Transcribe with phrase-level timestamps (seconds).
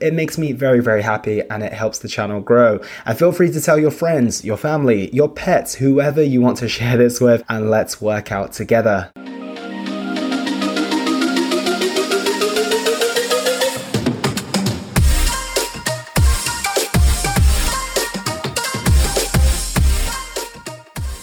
[0.00, 2.80] It makes me very, very happy and it helps the channel grow.
[3.04, 6.68] And feel free to tell your friends, your family, your pets, whoever you want to
[6.78, 9.10] share this with, and let's work out together.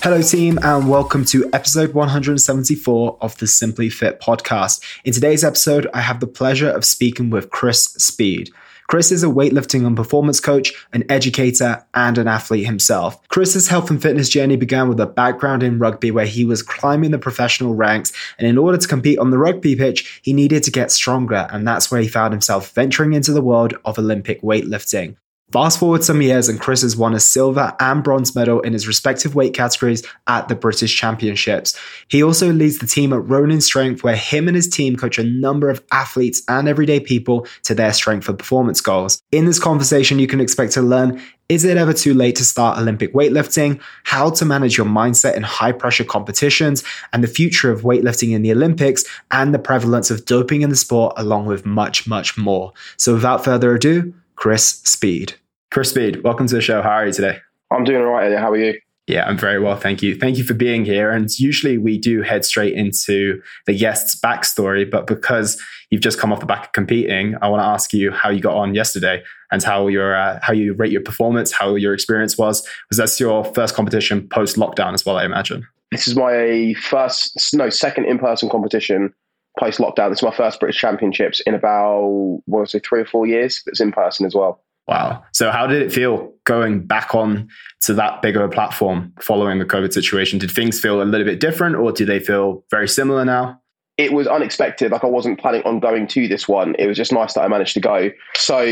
[0.02, 4.80] Hello, team, and welcome to episode 174 of the Simply Fit podcast.
[5.04, 8.52] In today's episode, I have the pleasure of speaking with Khrys Speed.
[8.90, 13.22] Khrys is a weightlifting and performance coach, an educator, and an athlete himself.
[13.30, 17.12] Khrys's health and fitness journey began with a background in rugby where he was climbing
[17.12, 20.72] the professional ranks, and in order to compete on the rugby pitch, he needed to
[20.72, 25.16] get stronger, and that's where he found himself venturing into the world of Olympic weightlifting.
[25.52, 28.88] Fast forward some years, and Khrys has won a silver and bronze medal in his
[28.88, 31.80] respective weight categories at the British Championships.
[32.10, 35.24] He also leads the team at Ronin Strength, where him and his team coach a
[35.24, 39.22] number of athletes and everyday people to their strength for performance goals.
[39.32, 42.80] In this conversation, you can expect to learn is it ever too late to start
[42.80, 43.80] Olympic weightlifting?
[44.04, 48.42] How to manage your mindset in high pressure competitions and the future of weightlifting in
[48.42, 52.74] the Olympics and the prevalence of doping in the sport, along with much, much more.
[52.98, 55.36] So without further ado, Khrys Speed.
[55.72, 56.82] Khrys Speed, welcome to the show.
[56.82, 57.40] How are you today?
[57.72, 58.38] I'm doing all right.
[58.38, 58.80] How are you?
[59.08, 59.78] Yeah, I'm very well.
[59.78, 60.16] Thank you.
[60.16, 61.12] Thank you for being here.
[61.12, 66.34] And usually we do head straight into the guest's backstory, but because you've just come
[66.34, 69.24] off the back of competing, I want to ask you how you got on yesterday
[69.52, 72.68] and how your uh, how you rate your performance, how your experience was.
[72.90, 75.18] Was that your first competition post lockdown as well?
[75.18, 75.68] I imagine.
[75.92, 79.14] This is my first, no, second in person competition
[79.60, 80.10] post lockdown.
[80.10, 83.62] This is my first British Championships in about what was it, three or four years.
[83.68, 84.62] It's in person as well.
[84.88, 85.24] Wow.
[85.34, 87.50] So how did it feel going back on
[87.82, 90.38] to that big of a platform following the COVID situation?
[90.38, 93.60] Did things feel a little bit different or do they feel very similar now?
[93.98, 94.92] It was unexpected.
[94.92, 96.76] Like I wasn't planning on going to this one.
[96.78, 98.12] It was just nice that I managed to go.
[98.36, 98.66] So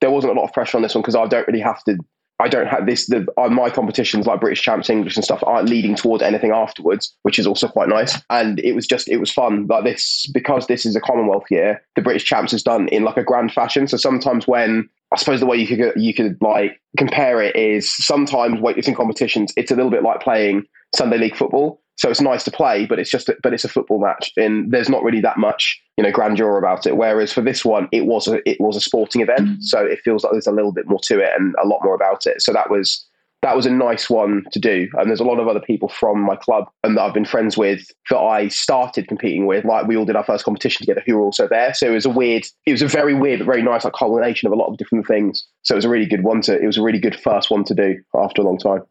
[0.00, 1.96] there wasn't a lot of pressure on this one because I don't really have to
[2.38, 3.06] I don't have this.
[3.06, 7.14] The uh, my competitions like British Champs English and stuff aren't leading towards anything afterwards,
[7.22, 8.18] which is also quite nice.
[8.28, 9.66] And it was just it was fun.
[9.68, 11.82] Like this because this is a Commonwealth year.
[11.94, 13.88] The British Champs is done in like a grand fashion.
[13.88, 17.90] So sometimes when I suppose the way you could you could like compare it is
[17.90, 19.52] sometimes weightlifting competitions.
[19.56, 20.64] It's a little bit like playing
[20.94, 21.80] Sunday league football.
[21.96, 24.88] So it's nice to play, but it's just but it's a football match, and there's
[24.88, 26.96] not really that much you know grandeur about it.
[26.96, 29.62] Whereas for this one, it was a it was a sporting event, mm.
[29.62, 31.94] so it feels like there's a little bit more to it and a lot more
[31.94, 32.42] about it.
[32.42, 33.06] So that was
[33.42, 34.88] that was a nice one to do.
[34.94, 37.56] And there's a lot of other people from my club and that I've been friends
[37.56, 39.64] with that I started competing with.
[39.64, 41.72] Like we all did our first competition together who were also there.
[41.72, 44.48] So it was a weird, it was a very weird but very nice like culmination
[44.48, 45.46] of a lot of different things.
[45.62, 47.62] So it was a really good one to it was a really good first one
[47.64, 48.82] to do after a long time.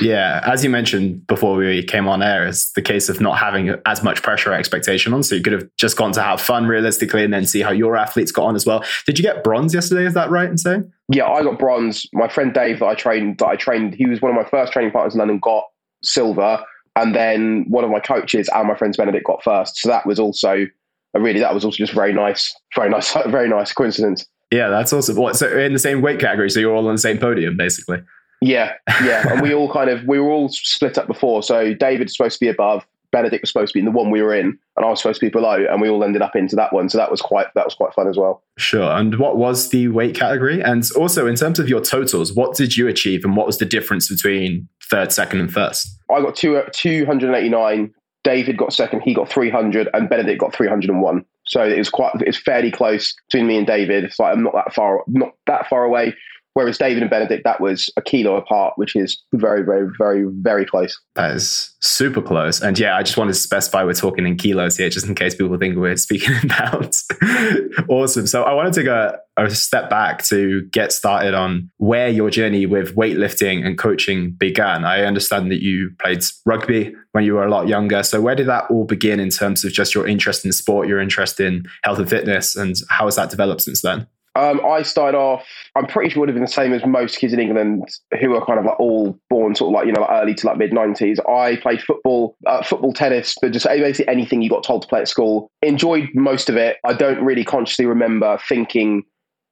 [0.00, 3.74] Yeah, as you mentioned before we came on air, it's the case of not having
[3.86, 5.22] as much pressure or expectation on.
[5.22, 7.96] So you could have just gone to have fun realistically and then see how your
[7.96, 8.84] athletes got on as well.
[9.06, 10.06] Did you get bronze yesterday?
[10.06, 10.90] Is that right in saying?
[11.08, 12.06] Yeah, I got bronze.
[12.12, 14.72] My friend Dave that I trained that I trained, he was one of my first
[14.72, 15.64] training partners in London, got
[16.02, 16.62] silver.
[16.96, 19.78] And then one of my coaches and my friends Benedict got first.
[19.78, 20.66] So that was also
[21.14, 24.26] a really that was also just very nice, very nice, very nice coincidence.
[24.50, 25.16] Yeah, that's awesome.
[25.16, 28.02] What, so in the same weight category, so you're all on the same podium, basically.
[28.40, 31.42] Yeah, yeah, and we all kind of we were all split up before.
[31.42, 34.22] So David's supposed to be above, Benedict was supposed to be in the one we
[34.22, 36.56] were in, and I was supposed to be below, and we all ended up into
[36.56, 36.88] that one.
[36.88, 38.42] So that was quite that was quite fun as well.
[38.58, 38.90] Sure.
[38.90, 40.62] And what was the weight category?
[40.62, 43.64] And also in terms of your totals, what did you achieve, and what was the
[43.64, 45.88] difference between third, second, and first?
[46.14, 47.94] I got two two hundred eighty nine.
[48.24, 49.00] David got second.
[49.00, 51.24] He got three hundred, and Benedict got three hundred and one.
[51.46, 54.04] So it was quite it's fairly close between me and David.
[54.04, 56.14] It's like I'm not that far not that far away
[56.54, 60.66] Whereas David and Benedict, that was a kilo apart, which is very, very, very, very
[60.66, 60.98] close.
[61.14, 62.60] That is super close.
[62.60, 65.34] And yeah, I just wanted to specify we're talking in kilos here, just in case
[65.34, 67.06] people think we're speaking in pounds.
[67.88, 68.26] awesome.
[68.26, 72.66] So I wanted to go a step back to get started on where your journey
[72.66, 74.84] with weightlifting and coaching began.
[74.84, 78.02] I understand that you played rugby when you were a lot younger.
[78.02, 81.00] So where did that all begin in terms of just your interest in sport, your
[81.00, 84.08] interest in health and fitness, and how has that developed since then?
[84.38, 85.44] Um, I started off,
[85.74, 87.88] I'm pretty sure it would have been the same as most kids in England
[88.20, 90.46] who are kind of like all born sort of like, you know, like early to
[90.46, 91.18] like mid 90s.
[91.28, 95.00] I played football, uh, football, tennis, but just basically anything you got told to play
[95.00, 95.50] at school.
[95.62, 96.76] Enjoyed most of it.
[96.84, 99.02] I don't really consciously remember thinking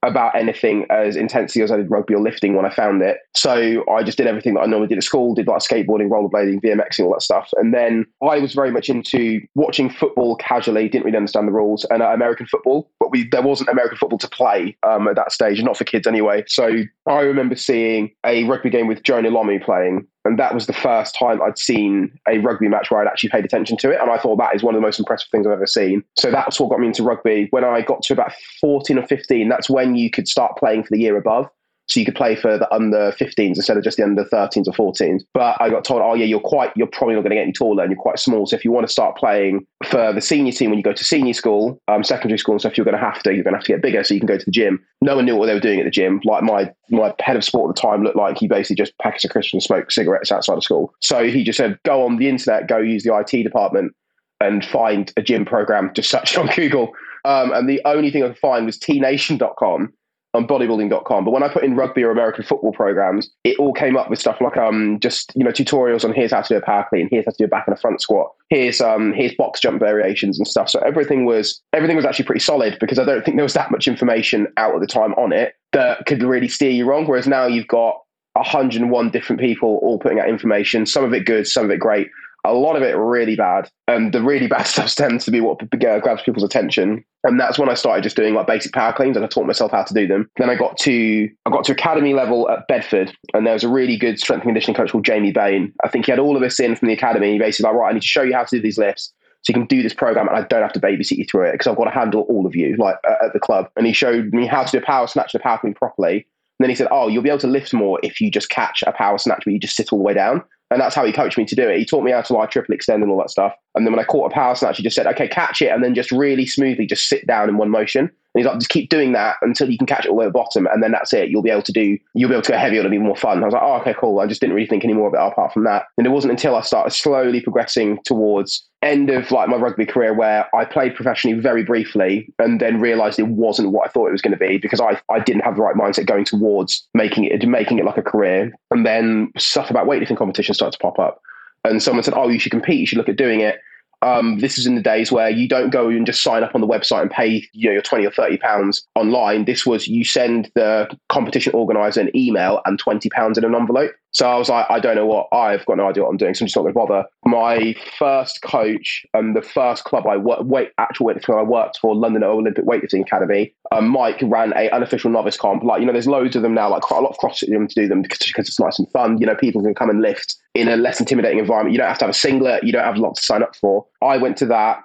[0.06, 3.18] about anything as intensely as I did rugby or lifting when I found it.
[3.34, 6.62] So I just did everything that I normally did at school, did like skateboarding, rollerblading,
[6.62, 7.50] BMXing, all that stuff.
[7.56, 11.84] And then I was very much into watching football casually, didn't really understand the rules,
[11.90, 15.32] and uh, American football, but we there wasn't American football to play um, at that
[15.32, 16.44] stage, not for kids anyway.
[16.46, 16.70] So
[17.06, 21.16] I remember seeing a rugby game with Jonah Lomu playing and that was the first
[21.18, 24.00] time I'd seen a rugby match where I'd actually paid attention to it.
[24.00, 26.04] And I thought that is one of the most impressive things I've ever seen.
[26.16, 27.48] So that's what got me into rugby.
[27.50, 30.90] When I got to about 14 or 15, that's when you could start playing for
[30.90, 31.48] the year above.
[31.88, 34.92] So you could play for the under 15s instead of just the under 13s or
[34.92, 35.22] 14s.
[35.32, 37.52] But I got told, oh yeah, you're quite, you're probably not going to get any
[37.52, 38.46] taller and you're quite small.
[38.46, 41.04] So if you want to start playing for the senior team when you go to
[41.04, 43.58] senior school, um, secondary school and stuff, you're going to have to, you're going to
[43.58, 44.84] have to get bigger so you can go to the gym.
[45.00, 46.20] No one knew what they were doing at the gym.
[46.24, 49.24] Like my my head of sport at the time looked like he basically just packaged
[49.24, 50.92] a Christian and smoked cigarettes outside of school.
[51.00, 53.92] So he just said, go on the internet, go use the IT department
[54.40, 55.92] and find a gym program.
[55.94, 56.92] Just search on Google.
[57.24, 59.92] Um, and the only thing I could find was tnation.com
[60.36, 61.24] on bodybuilding.com.
[61.24, 64.18] But when I put in rugby or American football programs, it all came up with
[64.18, 67.08] stuff like um just you know tutorials on here's how to do a power clean,
[67.10, 69.80] here's how to do a back and a front squat, here's um here's box jump
[69.80, 70.68] variations and stuff.
[70.68, 73.70] So everything was everything was actually pretty solid because I don't think there was that
[73.70, 77.06] much information out at the time on it that could really steer you wrong.
[77.06, 78.00] Whereas now you've got
[78.34, 82.08] 101 different people all putting out information, some of it good, some of it great
[82.46, 83.70] a lot of it really bad.
[83.88, 87.04] And the really bad stuff tends to be what grabs people's attention.
[87.24, 89.72] And that's when I started just doing like basic power cleans and I taught myself
[89.72, 90.30] how to do them.
[90.36, 93.68] Then I got to I got to academy level at Bedford and there was a
[93.68, 95.72] really good strength and conditioning coach called Jamie Bain.
[95.84, 97.32] I think he had all of us in from the academy.
[97.32, 99.12] He basically like, right, I need to show you how to do these lifts
[99.42, 101.52] so you can do this program and I don't have to babysit you through it
[101.52, 103.68] because I've got to handle all of you like at the club.
[103.76, 106.26] And he showed me how to do a power snatch a power clean properly.
[106.58, 108.82] And then he said, "Oh, you'll be able to lift more if you just catch
[108.86, 111.12] a power snatch where you just sit all the way down." And that's how he
[111.12, 111.78] coached me to do it.
[111.78, 113.54] He taught me how to like triple extend and all that stuff.
[113.76, 115.84] And then when I caught a power snatch, he just said, okay, catch it and
[115.84, 118.10] then just really smoothly just sit down in one motion.
[118.36, 120.26] And he's like, just keep doing that until you can catch it all the way
[120.26, 121.30] at the bottom, and then that's it.
[121.30, 122.80] You'll be able to do, you'll be able to go heavier.
[122.80, 123.42] It'll be more fun.
[123.42, 124.20] I was like, oh, okay, cool.
[124.20, 125.86] I just didn't really think any more of it apart from that.
[125.96, 130.12] And it wasn't until I started slowly progressing towards end of like my rugby career
[130.12, 134.12] where I played professionally very briefly and then realized it wasn't what I thought it
[134.12, 137.24] was going to be because I, I didn't have the right mindset going towards making
[137.24, 138.52] it making it like a career.
[138.70, 141.22] And then stuff about weightlifting competitions started to pop up.
[141.70, 143.60] And someone said, Oh, you should compete, you should look at doing it.
[144.02, 146.60] Um, this is in the days where you don't go and just sign up on
[146.60, 149.46] the website and pay you know, your 20 or 30 pounds online.
[149.46, 153.92] This was you send the competition organizer an email and 20 pounds in an envelope.
[154.16, 156.32] So I was like, I don't know what, I've got no idea what I'm doing,
[156.32, 157.04] so I'm just not going to bother.
[157.26, 161.76] My first coach and the first club I worked, wait, actual weightlifting club I worked
[161.82, 165.62] for, London Olympic Weightlifting Academy, um, Mike ran a unofficial novice comp.
[165.64, 167.68] Like, you know, there's loads of them now, like quite a lot of CrossFit them
[167.68, 169.18] to do them because, because it's nice and fun.
[169.18, 171.74] You know, people can come and lift in a less intimidating environment.
[171.74, 173.54] You don't have to have a singlet, you don't have a lot to sign up
[173.54, 173.84] for.
[174.00, 174.78] I went to that.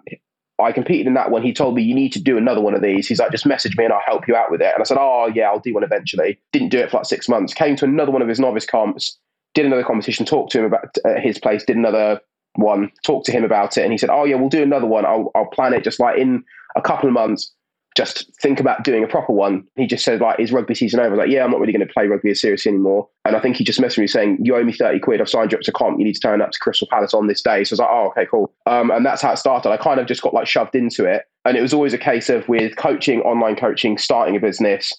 [0.62, 1.42] I competed in that one.
[1.42, 3.08] He told me you need to do another one of these.
[3.08, 4.72] He's like, just message me and I'll help you out with it.
[4.74, 6.38] And I said, oh yeah, I'll do one eventually.
[6.52, 7.54] Didn't do it for like six months.
[7.54, 9.18] Came to another one of his novice comps.
[9.54, 10.26] Did another competition.
[10.26, 11.64] Talked to him about uh, his place.
[11.64, 12.22] Did another
[12.56, 12.92] one.
[13.06, 15.06] Talked to him about it, and he said, oh yeah, we'll do another one.
[15.06, 16.44] I'll, I'll plan it just like in
[16.76, 17.54] a couple of months
[17.96, 19.68] just think about doing a proper one.
[19.76, 21.08] He just said, like, is rugby season over?
[21.08, 23.10] I was like, yeah, I'm not really going to play rugby as seriously anymore.
[23.26, 25.20] And I think he just messaged me saying, you owe me 30 quid.
[25.20, 26.00] I've signed you up to comp.
[26.00, 27.64] You need to turn up to Crystal Palace on this day.
[27.64, 28.54] So I was like, oh, okay, cool.
[28.66, 29.70] Um, and that's how it started.
[29.72, 31.24] I kind of just got like shoved into it.
[31.44, 34.94] And it was always a case of with coaching, online coaching, starting a business,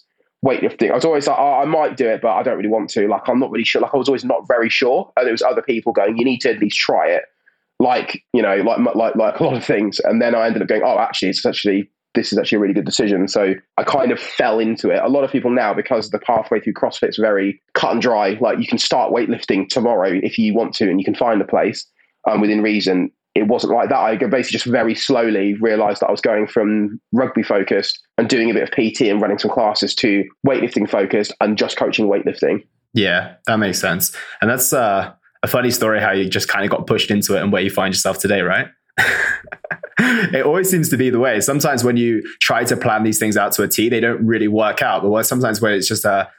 [0.44, 0.90] weightlifting.
[0.90, 3.08] I was always like, oh, I might do it, but I don't really want to.
[3.08, 3.80] Like, I'm not really sure.
[3.80, 5.10] Like, I was always not very sure.
[5.16, 7.22] And there was other people going, you need to at least try it.
[7.78, 10.00] Like, you know, like, like, like a lot of things.
[10.00, 12.74] And then I ended up going, oh, actually, it's actually this is actually a really
[12.74, 13.26] good decision.
[13.26, 15.00] So I kind of fell into it.
[15.02, 18.36] A lot of people now, because the pathway through CrossFit is very cut and dry,
[18.40, 21.46] like you can start weightlifting tomorrow if you want to and you can find a
[21.46, 21.86] place
[22.28, 23.10] um, within reason.
[23.34, 23.98] It wasn't like that.
[23.98, 28.50] I basically just very slowly realized that I was going from rugby focused and doing
[28.50, 32.64] a bit of PT and running some classes to weightlifting focused and just coaching weightlifting.
[32.92, 34.14] Yeah, that makes sense.
[34.42, 35.12] And that's uh,
[35.42, 37.70] a funny story how you just kind of got pushed into it and where you
[37.70, 38.68] find yourself today, right?
[39.98, 41.40] it always seems to be the way.
[41.40, 44.48] Sometimes when you try to plan these things out to a T, they don't really
[44.48, 45.02] work out.
[45.02, 46.30] But sometimes when it's just a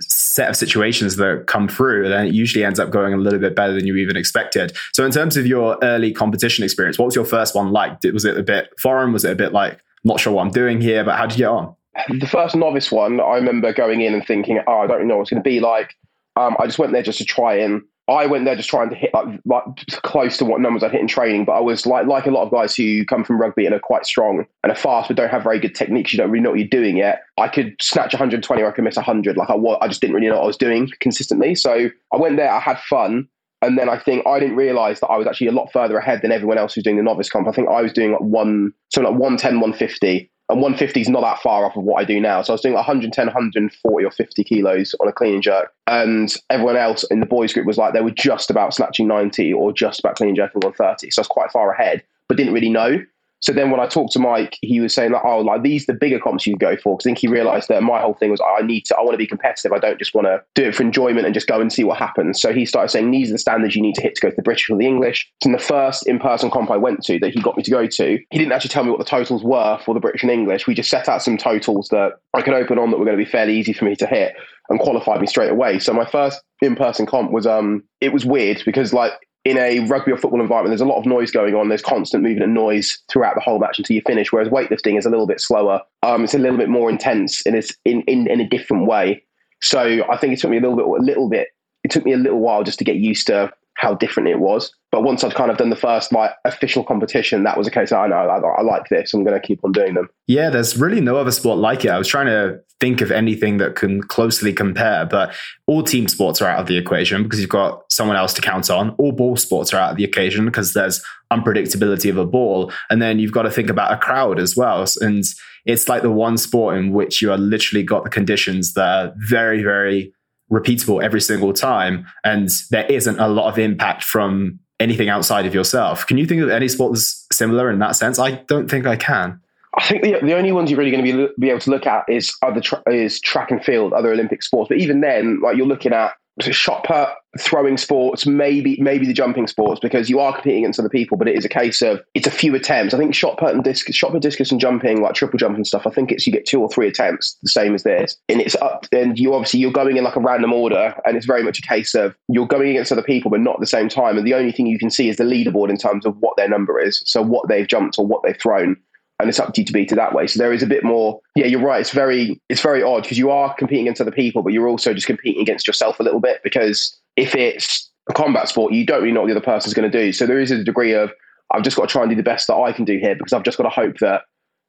[0.00, 3.54] set of situations that come through, then it usually ends up going a little bit
[3.54, 4.76] better than you even expected.
[4.92, 8.02] So, in terms of your early competition experience, what was your first one like?
[8.12, 9.12] Was it a bit foreign?
[9.12, 11.44] Was it a bit like, not sure what I'm doing here, but how did you
[11.44, 11.74] get on?
[12.20, 15.22] The first novice one, I remember going in and thinking, oh, I don't know what
[15.22, 15.94] it's going to be like.
[16.36, 18.96] Um, I just went there just to try and I went there just trying to
[18.96, 19.64] hit like, like
[20.02, 22.44] close to what numbers I hit in training, but I was like like a lot
[22.44, 25.30] of guys who come from rugby and are quite strong and are fast, but don't
[25.30, 26.12] have very good techniques.
[26.12, 27.22] You don't really know what you're doing yet.
[27.38, 29.36] I could snatch 120 or I could miss 100.
[29.36, 31.54] Like I, I just didn't really know what I was doing consistently.
[31.54, 33.28] So I went there, I had fun,
[33.60, 36.22] and then I think I didn't realize that I was actually a lot further ahead
[36.22, 37.48] than everyone else who's doing the novice comp.
[37.48, 41.20] I think I was doing like one, so like 110, 150 and 150 is not
[41.20, 42.40] that far off of what I do now.
[42.40, 45.72] So I was doing 110, 140 or 50 kilos on a clean and jerk.
[45.86, 49.52] And everyone else in the boys group was like, they were just about snatching 90
[49.52, 51.10] or just about clean and jerking 130.
[51.10, 52.98] So I was quite far ahead, but didn't really know.
[53.40, 55.94] So then when I talked to Mike, he was saying that, oh, like these the
[55.94, 56.96] bigger comps you go for.
[56.96, 59.12] Because I think he realized that my whole thing was I need to, I want
[59.12, 59.72] to be competitive.
[59.72, 61.98] I don't just want to do it for enjoyment and just go and see what
[61.98, 62.40] happens.
[62.40, 64.36] So he started saying these are the standards you need to hit to go to
[64.36, 65.30] the British or the English.
[65.44, 67.86] In the first in person comp I went to that he got me to go
[67.86, 70.66] to, he didn't actually tell me what the totals were for the British and English.
[70.66, 73.24] We just set out some totals that I could open on that were going to
[73.24, 74.34] be fairly easy for me to hit
[74.68, 75.78] and qualified me straight away.
[75.78, 79.12] So my first in person comp was um it was weird because like
[79.44, 81.68] in a rugby or football environment, there's a lot of noise going on.
[81.68, 84.32] There's constant movement and noise throughout the whole match until you finish.
[84.32, 85.80] Whereas weightlifting is a little bit slower.
[86.02, 89.24] Um, it's a little bit more intense and it's in, in, in a different way.
[89.62, 91.48] So I think it took me a little bit, a little bit.
[91.84, 94.72] It took me a little while just to get used to how different it was.
[94.90, 97.92] But once I'd kind of done the first like official competition, that was a case.
[97.92, 99.14] I know I, I like this.
[99.14, 100.08] I'm going to keep on doing them.
[100.26, 101.90] Yeah, there's really no other sport like it.
[101.90, 105.34] I was trying to think of anything that can closely compare, but
[105.66, 108.70] all team sports are out of the equation because you've got someone else to count
[108.70, 108.90] on.
[108.98, 113.02] All ball sports are out of the equation because there's unpredictability of a ball, and
[113.02, 114.84] then you've got to think about a crowd as well.
[115.00, 115.24] And
[115.66, 119.12] it's like the one sport in which you are literally got the conditions that are
[119.16, 120.12] very, very
[120.50, 125.54] repeatable every single time, and there isn't a lot of impact from anything outside of
[125.54, 126.06] yourself.
[126.06, 128.18] Can you think of any sport that's similar in that sense?
[128.18, 129.40] I don't think I can.
[129.78, 131.86] I think the, the only ones you're really going to be, be able to look
[131.86, 134.68] at is other tra- is track and field, other Olympic sports.
[134.68, 137.08] But even then, like you're looking at shot put,
[137.38, 141.28] throwing sports, maybe maybe the jumping sports, because you are competing against other people, but
[141.28, 142.92] it is a case of it's a few attempts.
[142.92, 145.66] I think shot put and discus, shot put, discus, and jumping, like triple jump and
[145.66, 145.86] stuff.
[145.86, 148.56] I think it's you get two or three attempts, the same as this, and it's
[148.56, 148.86] up.
[148.92, 151.62] And you obviously you're going in like a random order, and it's very much a
[151.62, 154.18] case of you're going against other people, but not at the same time.
[154.18, 156.48] And the only thing you can see is the leaderboard in terms of what their
[156.48, 158.76] number is, so what they've jumped or what they've thrown
[159.20, 160.26] and it's up to you to beat it that way.
[160.26, 161.20] So there is a bit more.
[161.34, 161.80] Yeah, you're right.
[161.80, 164.94] It's very it's very odd because you are competing against other people, but you're also
[164.94, 169.02] just competing against yourself a little bit because if it's a combat sport, you don't
[169.02, 170.12] really know what the other person's going to do.
[170.12, 171.12] So there is a degree of
[171.52, 173.32] I've just got to try and do the best that I can do here because
[173.32, 174.22] I've just got to hope that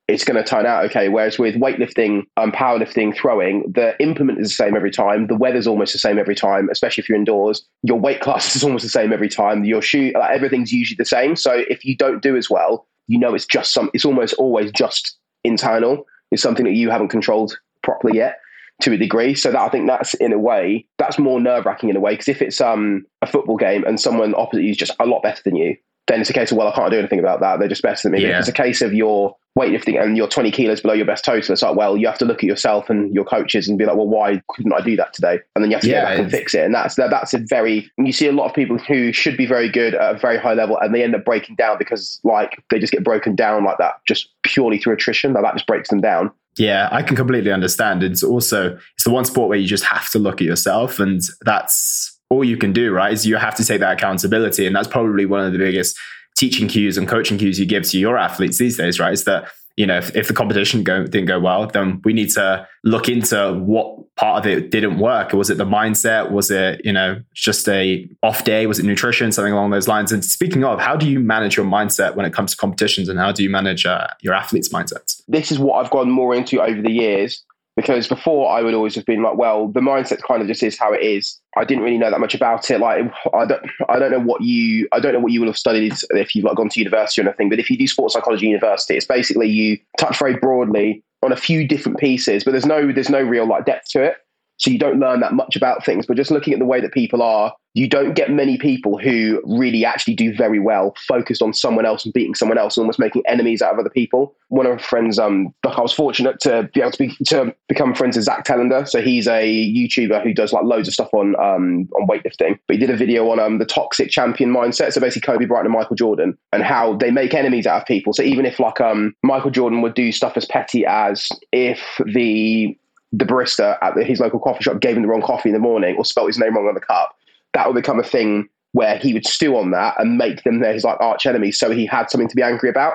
[0.07, 1.07] it's going to turn out okay.
[1.09, 5.27] Whereas with weightlifting, um, powerlifting, throwing, the implement is the same every time.
[5.27, 7.63] The weather's almost the same every time, especially if you're indoors.
[7.83, 9.63] Your weight class is almost the same every time.
[9.65, 11.35] Your shoe, like, everything's usually the same.
[11.35, 13.89] So if you don't do as well, you know it's just some.
[13.93, 16.05] It's almost always just internal.
[16.31, 18.37] It's something that you haven't controlled properly yet
[18.81, 19.33] to a degree.
[19.33, 22.13] So that I think that's in a way that's more nerve wracking in a way
[22.13, 25.23] because if it's um a football game and someone opposite you is just a lot
[25.23, 25.75] better than you,
[26.09, 27.59] then it's a case of well I can't do anything about that.
[27.59, 28.23] They're just better than me.
[28.23, 28.39] Yeah.
[28.39, 31.53] It's a case of your weightlifting and you're 20 kilos below your best total.
[31.53, 33.95] It's like well you have to look at yourself and your coaches and be like
[33.95, 35.39] well why couldn't I do that today?
[35.55, 36.65] And then you have to yeah, go back and fix it.
[36.65, 39.45] And that's that, that's a very you see a lot of people who should be
[39.45, 42.63] very good at a very high level and they end up breaking down because like
[42.69, 45.33] they just get broken down like that just purely through attrition.
[45.33, 46.31] Like that just breaks them down.
[46.57, 48.03] Yeah, I can completely understand.
[48.03, 51.21] It's also it's the one sport where you just have to look at yourself, and
[51.41, 53.11] that's all you can do, right?
[53.11, 55.97] Is you have to take that accountability, and that's probably one of the biggest
[56.37, 59.13] teaching cues and coaching cues you give to your athletes these days, right?
[59.13, 62.29] Is that you know, if, if the competition go, didn't go well, then we need
[62.31, 65.31] to look into what part of it didn't work.
[65.31, 66.31] Was it the mindset?
[66.31, 68.67] Was it, you know, just a off day?
[68.67, 69.31] Was it nutrition?
[69.31, 70.11] Something along those lines.
[70.11, 73.17] And speaking of, how do you manage your mindset when it comes to competitions and
[73.17, 75.21] how do you manage uh, your athletes' mindsets?
[75.29, 77.41] This is what I've gone more into over the years
[77.79, 80.77] because before I would always have been like, well, the mindset kind of just is
[80.77, 81.39] how it is.
[81.55, 82.81] I didn't really know that much about it.
[82.81, 85.57] Like, I don't, I don't know what you, I don't know what you will have
[85.57, 87.47] studied if you've like gone to university or anything.
[87.47, 91.37] But if you do sports psychology university, it's basically you touch very broadly on a
[91.37, 94.17] few different pieces, but there's no, there's no real like depth to it.
[94.59, 96.05] So you don't learn that much about things.
[96.05, 99.41] But just looking at the way that people are, you don't get many people who
[99.45, 102.99] really actually do very well focused on someone else and beating someone else and almost
[102.99, 104.35] making enemies out of other people.
[104.49, 107.93] One of my friends, um, I was fortunate to be able to, be, to become
[107.93, 108.87] friends with Zack Telander.
[108.87, 112.59] So he's a YouTuber who does like loads of stuff on um, on weightlifting.
[112.67, 114.91] But he did a video on um, the toxic champion mindset.
[114.91, 118.13] So basically Kobe Bryant and Michael Jordan and how they make enemies out of people.
[118.13, 122.75] So even if like um, Michael Jordan would do stuff as petty as if the
[123.11, 125.59] the barista at the, his local coffee shop gave him the wrong coffee in the
[125.59, 127.15] morning or spelt his name wrong on the cup,
[127.53, 130.83] that would become a thing where he would stew on that and make them his
[130.83, 131.57] like arch enemies.
[131.57, 132.93] So he had something to be angry about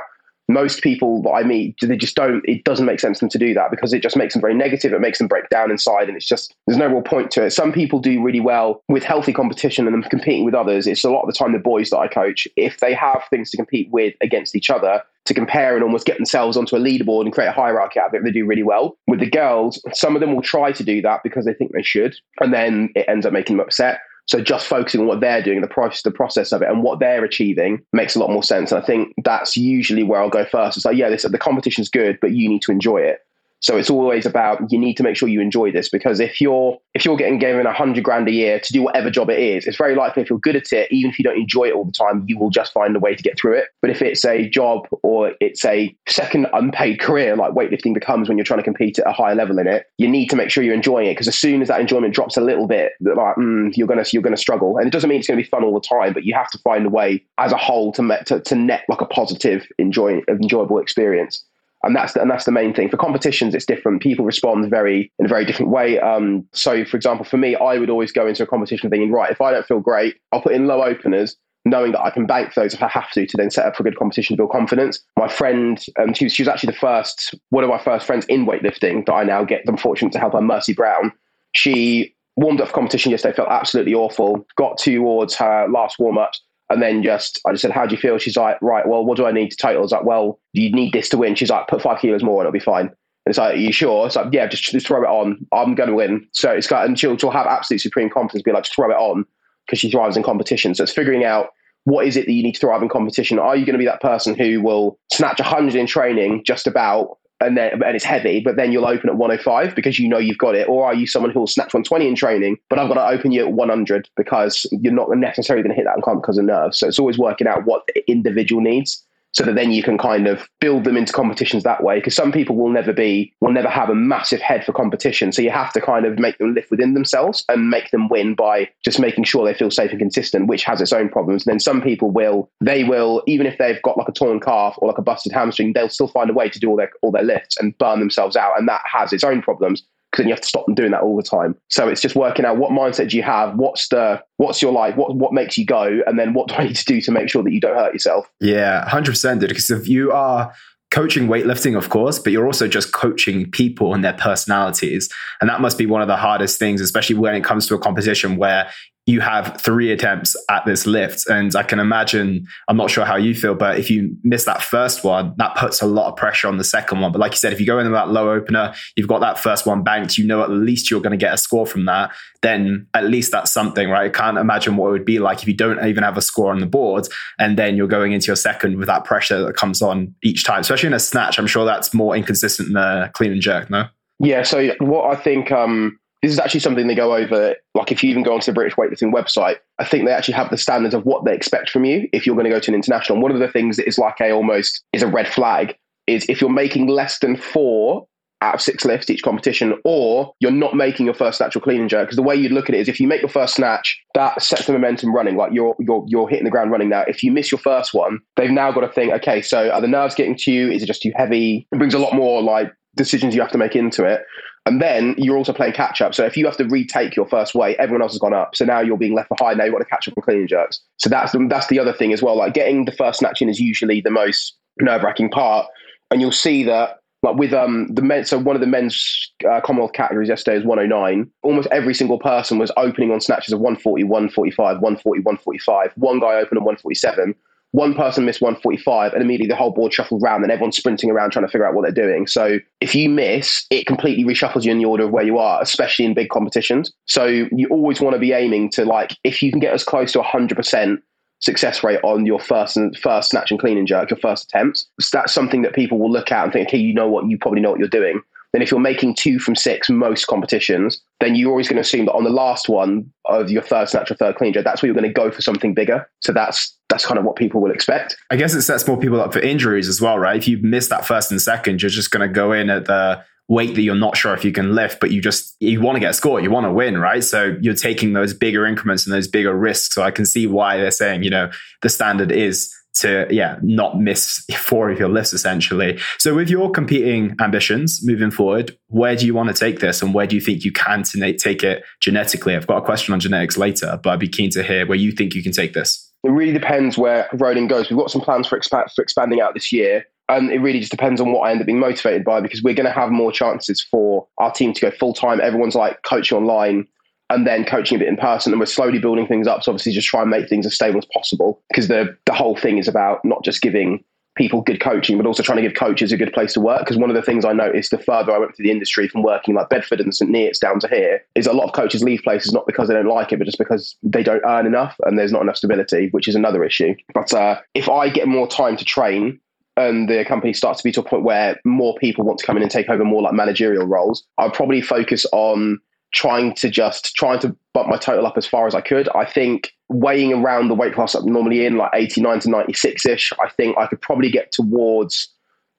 [0.49, 3.39] most people that I meet, they just don't, it doesn't make sense to them to
[3.39, 4.93] do that because it just makes them very negative.
[4.93, 7.51] It makes them break down inside and it's just, there's no real point to it.
[7.51, 10.87] Some people do really well with healthy competition and them competing with others.
[10.87, 13.51] It's a lot of the time the boys that I coach, if they have things
[13.51, 17.23] to compete with against each other, to compare and almost get themselves onto a leaderboard
[17.23, 18.97] and create a hierarchy out of it, they do really well.
[19.07, 21.83] With the girls, some of them will try to do that because they think they
[21.83, 24.01] should, and then it ends up making them upset.
[24.27, 26.99] So just focusing on what they're doing, the process, the process of it, and what
[26.99, 28.73] they're achieving makes a lot more sense.
[28.73, 30.79] And I think that's usually where I'll go first.
[30.79, 33.19] It's like, yeah, this, the competition's good, but you need to enjoy it.
[33.65, 36.77] So it's always about you need to make sure you enjoy this because if you're
[36.93, 39.67] if you're getting given a hundred grand a year to do whatever job it is,
[39.67, 41.87] it's very likely if you're good at it, even if you don't enjoy it all
[41.87, 43.69] the time, you will just find a way to get through it.
[43.81, 48.37] But if it's a job or it's a second unpaid career like weightlifting becomes when
[48.37, 50.63] you're trying to compete at a higher level in it, you need to make sure
[50.63, 53.75] you're enjoying it because as soon as that enjoyment drops a little bit, like mm,
[53.79, 54.77] you're gonna you're gonna struggle.
[54.77, 56.59] And it doesn't mean it's to be fun all the time, but you have to
[56.59, 60.79] find a way as a whole to to, to net like a positive enjoy enjoyable
[60.79, 61.47] experience
[61.85, 62.89] and that's the, and that's the main thing.
[62.89, 64.03] For competitions, it's different.
[64.03, 65.99] People respond very in a very different way.
[66.01, 69.31] Um, so, for example, for me, I would always go into a competition thinking, right,
[69.31, 72.55] if I don't feel great, I'll put in low openers, knowing that I can bank
[72.55, 74.51] those if I have to, to then set up for a good competition, to build
[74.51, 75.01] confidence.
[75.19, 78.27] My friend, um, she, was, she was actually the first, one of my first friends
[78.27, 79.63] in weightlifting that I now get.
[79.69, 81.13] I'm fortunate to help her, Mercy Brown.
[81.53, 84.45] She warmed up for competition yesterday, felt absolutely awful.
[84.57, 88.01] Got towards her last warm ups and then just, I just said, how do you
[88.01, 88.19] feel?
[88.19, 89.79] She's like, right, well, what do I need to total?
[89.79, 91.35] I was like, well, you need this to win.
[91.35, 92.87] She's like, put five kilos more and it'll be fine.
[92.87, 94.07] And it's like, are you sure?
[94.07, 95.47] It's like, yeah, just, just throw it on.
[95.53, 96.27] I'm going to win.
[96.33, 98.97] So it's got, and she'll, she'll have absolute supreme confidence, be like, just throw it
[98.97, 99.25] on
[99.67, 100.75] because she thrives in competition.
[100.75, 101.49] So it's figuring out
[101.85, 103.39] what is it that you need to thrive in competition.
[103.39, 107.19] Are you going to be that person who will snatch 100 in training just about
[107.41, 110.39] and then and it's heavy, but then you'll open at 105 because you know you've
[110.39, 112.95] got it, or are you someone who will snatch 120 in training, but I've got
[112.95, 116.21] to open you at 100 because you're not necessarily going to hit that and come
[116.21, 116.79] because of nerves.
[116.79, 120.27] So it's always working out what the individual needs so that then you can kind
[120.27, 121.97] of build them into competitions that way.
[121.97, 125.33] Because some people will never be, will never have a massive head for competition.
[125.33, 128.35] So you have to kind of make them live within themselves and make them win
[128.35, 131.47] by just making sure they feel safe and consistent, which has its own problems.
[131.47, 134.77] And then some people will, they will, even if they've got like a torn calf
[134.79, 137.11] or like a busted hamstring, they'll still find a way to do all their all
[137.11, 138.59] their lifts and burn themselves out.
[138.59, 139.83] And that has its own problems
[140.15, 141.57] because then you have to stop them doing that all the time.
[141.71, 144.97] So it's just working out what mindset do you have, what's the what's your life,
[144.97, 147.29] what what makes you go, and then what do I need to do to make
[147.29, 148.31] sure that you don't hurt yourself.
[148.41, 149.49] Yeah, hundred percent, dude.
[149.49, 150.55] Because if you are
[150.93, 155.11] coaching weightlifting, of course, but you're also just coaching people and their personalities.
[155.41, 157.79] And that must be one of the hardest things, especially when it comes to a
[157.79, 158.71] competition where
[159.07, 161.29] you have three attempts at this lift.
[161.29, 164.63] And I can imagine, I'm not sure how you feel, but if you miss that
[164.63, 167.13] first one, that puts a lot of pressure on the second one.
[167.13, 169.67] But like you said, if you go in that low opener, you've got that first
[169.67, 172.87] one banked, you know at least you're going to get a score from that, then
[172.95, 174.07] at least that's something, right?
[174.07, 176.51] I can't imagine what it would be like if you don't even have a score
[176.51, 177.07] on the board
[177.39, 180.61] and then you're going into your second with that pressure that comes on each time,
[180.61, 181.39] especially in a snatch.
[181.39, 183.87] I'm sure that's more inconsistent than a clean and jerk, no?
[184.19, 184.45] Yeah.
[184.45, 187.55] So what I think, um, this is actually something they go over.
[187.75, 190.49] Like if you even go onto the British weightlifting website, I think they actually have
[190.49, 192.75] the standards of what they expect from you if you're going to go to an
[192.75, 193.21] international.
[193.21, 196.41] one of the things that is like a almost is a red flag is if
[196.41, 198.07] you're making less than four
[198.41, 201.91] out of six lifts each competition, or you're not making your first or clean and
[201.91, 202.07] jerk.
[202.07, 204.43] Because the way you look at it is if you make your first snatch, that
[204.43, 205.37] sets the momentum running.
[205.37, 207.05] Like you're you're you're hitting the ground running now.
[207.07, 209.89] If you miss your first one, they've now got to think, okay, so are the
[209.89, 210.71] nerves getting to you?
[210.71, 211.67] Is it just too heavy?
[211.73, 214.23] It brings a lot more like decisions you have to make into it.
[214.67, 216.15] And then you're also playing catch up.
[216.15, 218.57] So if you have to retake your first weight, everyone else has gone up.
[218.57, 219.59] So now you're being left behind.
[219.59, 220.81] Now you've got to catch up on clean jerks.
[220.97, 222.37] So that's the, that's the other thing as well.
[222.37, 225.67] Like getting the first snatch in is usually the most nerve wracking part.
[226.11, 228.25] And you'll see that like with um the men.
[228.25, 231.31] So one of the men's uh, Commonwealth categories yesterday is 109.
[231.43, 235.93] Almost every single person was opening on snatches of 140, 145, 140, 145.
[235.97, 237.35] One guy opened at 147
[237.75, 241.31] one person missed 145 and immediately the whole board shuffled around and everyone's sprinting around
[241.31, 242.29] trying to figure out what they're doing.
[242.29, 245.61] So if you miss, it completely reshuffles you in the order of where you are,
[245.61, 246.93] especially in big competitions.
[247.07, 250.13] So you always want to be aiming to like, if you can get as close
[250.13, 250.99] to 100%
[251.41, 254.89] success rate on your first and first snatch and clean and jerk, your first attempts,
[255.11, 257.61] that's something that people will look at and think, okay, you know what, you probably
[257.61, 258.23] know what you're doing
[258.55, 262.07] then if you're making two from six most competitions, then you're always going to assume
[262.07, 264.87] that on the last one of your third snatch or third clean jerk, that's where
[264.87, 266.09] you're going to go for something bigger.
[266.21, 268.17] So that's that's kind of what people will expect.
[268.31, 270.37] I guess it sets more people up for injuries as well, right?
[270.37, 273.25] If you miss that first and second, you're just going to go in at the
[273.49, 276.01] weight that you're not sure if you can lift, but you just you want to
[276.01, 277.25] get a score, you want to win, right?
[277.25, 279.95] So you're taking those bigger increments and those bigger risks.
[279.97, 281.51] So I can see why they're saying, you know,
[281.83, 286.71] the standard is to yeah not miss four of your lifts essentially so with your
[286.71, 290.41] competing ambitions moving forward where do you want to take this and where do you
[290.41, 294.21] think you can take it genetically i've got a question on genetics later but i'd
[294.21, 297.29] be keen to hear where you think you can take this it really depends where
[297.35, 297.91] Ronin goes.
[297.91, 300.07] We've got some plans for, expa- for expanding out this year.
[300.31, 302.75] And it really just depends on what I end up being motivated by because we're
[302.75, 305.39] going to have more chances for our team to go full time.
[305.39, 306.89] Everyone's like coaching online
[307.31, 308.53] and then coaching a bit in person.
[308.53, 309.63] And we're slowly building things up.
[309.63, 312.57] So obviously just try and make things as stable as possible because the, the whole
[312.57, 314.05] thing is about not just giving
[314.37, 316.81] people good coaching, but also trying to give coaches a good place to work.
[316.81, 319.23] Because one of the things I noticed the further I went through the industry from
[319.23, 322.23] working like Bedford and St Neots down to here is a lot of coaches leave
[322.23, 325.19] places not because they don't like it, but just because they don't earn enough and
[325.19, 326.95] there's not enough stability, which is another issue.
[327.15, 329.41] But uh, if I get more time to train,
[329.77, 332.57] and the company starts to be to a point where more people want to come
[332.57, 335.81] in and take over more like managerial roles, I'll probably focus on
[336.15, 339.09] trying to just trying to bump my total up as far as I could.
[339.15, 343.33] I think weighing around the weight class I'm normally in, like 89 to 96 ish,
[343.41, 345.29] I think I could probably get towards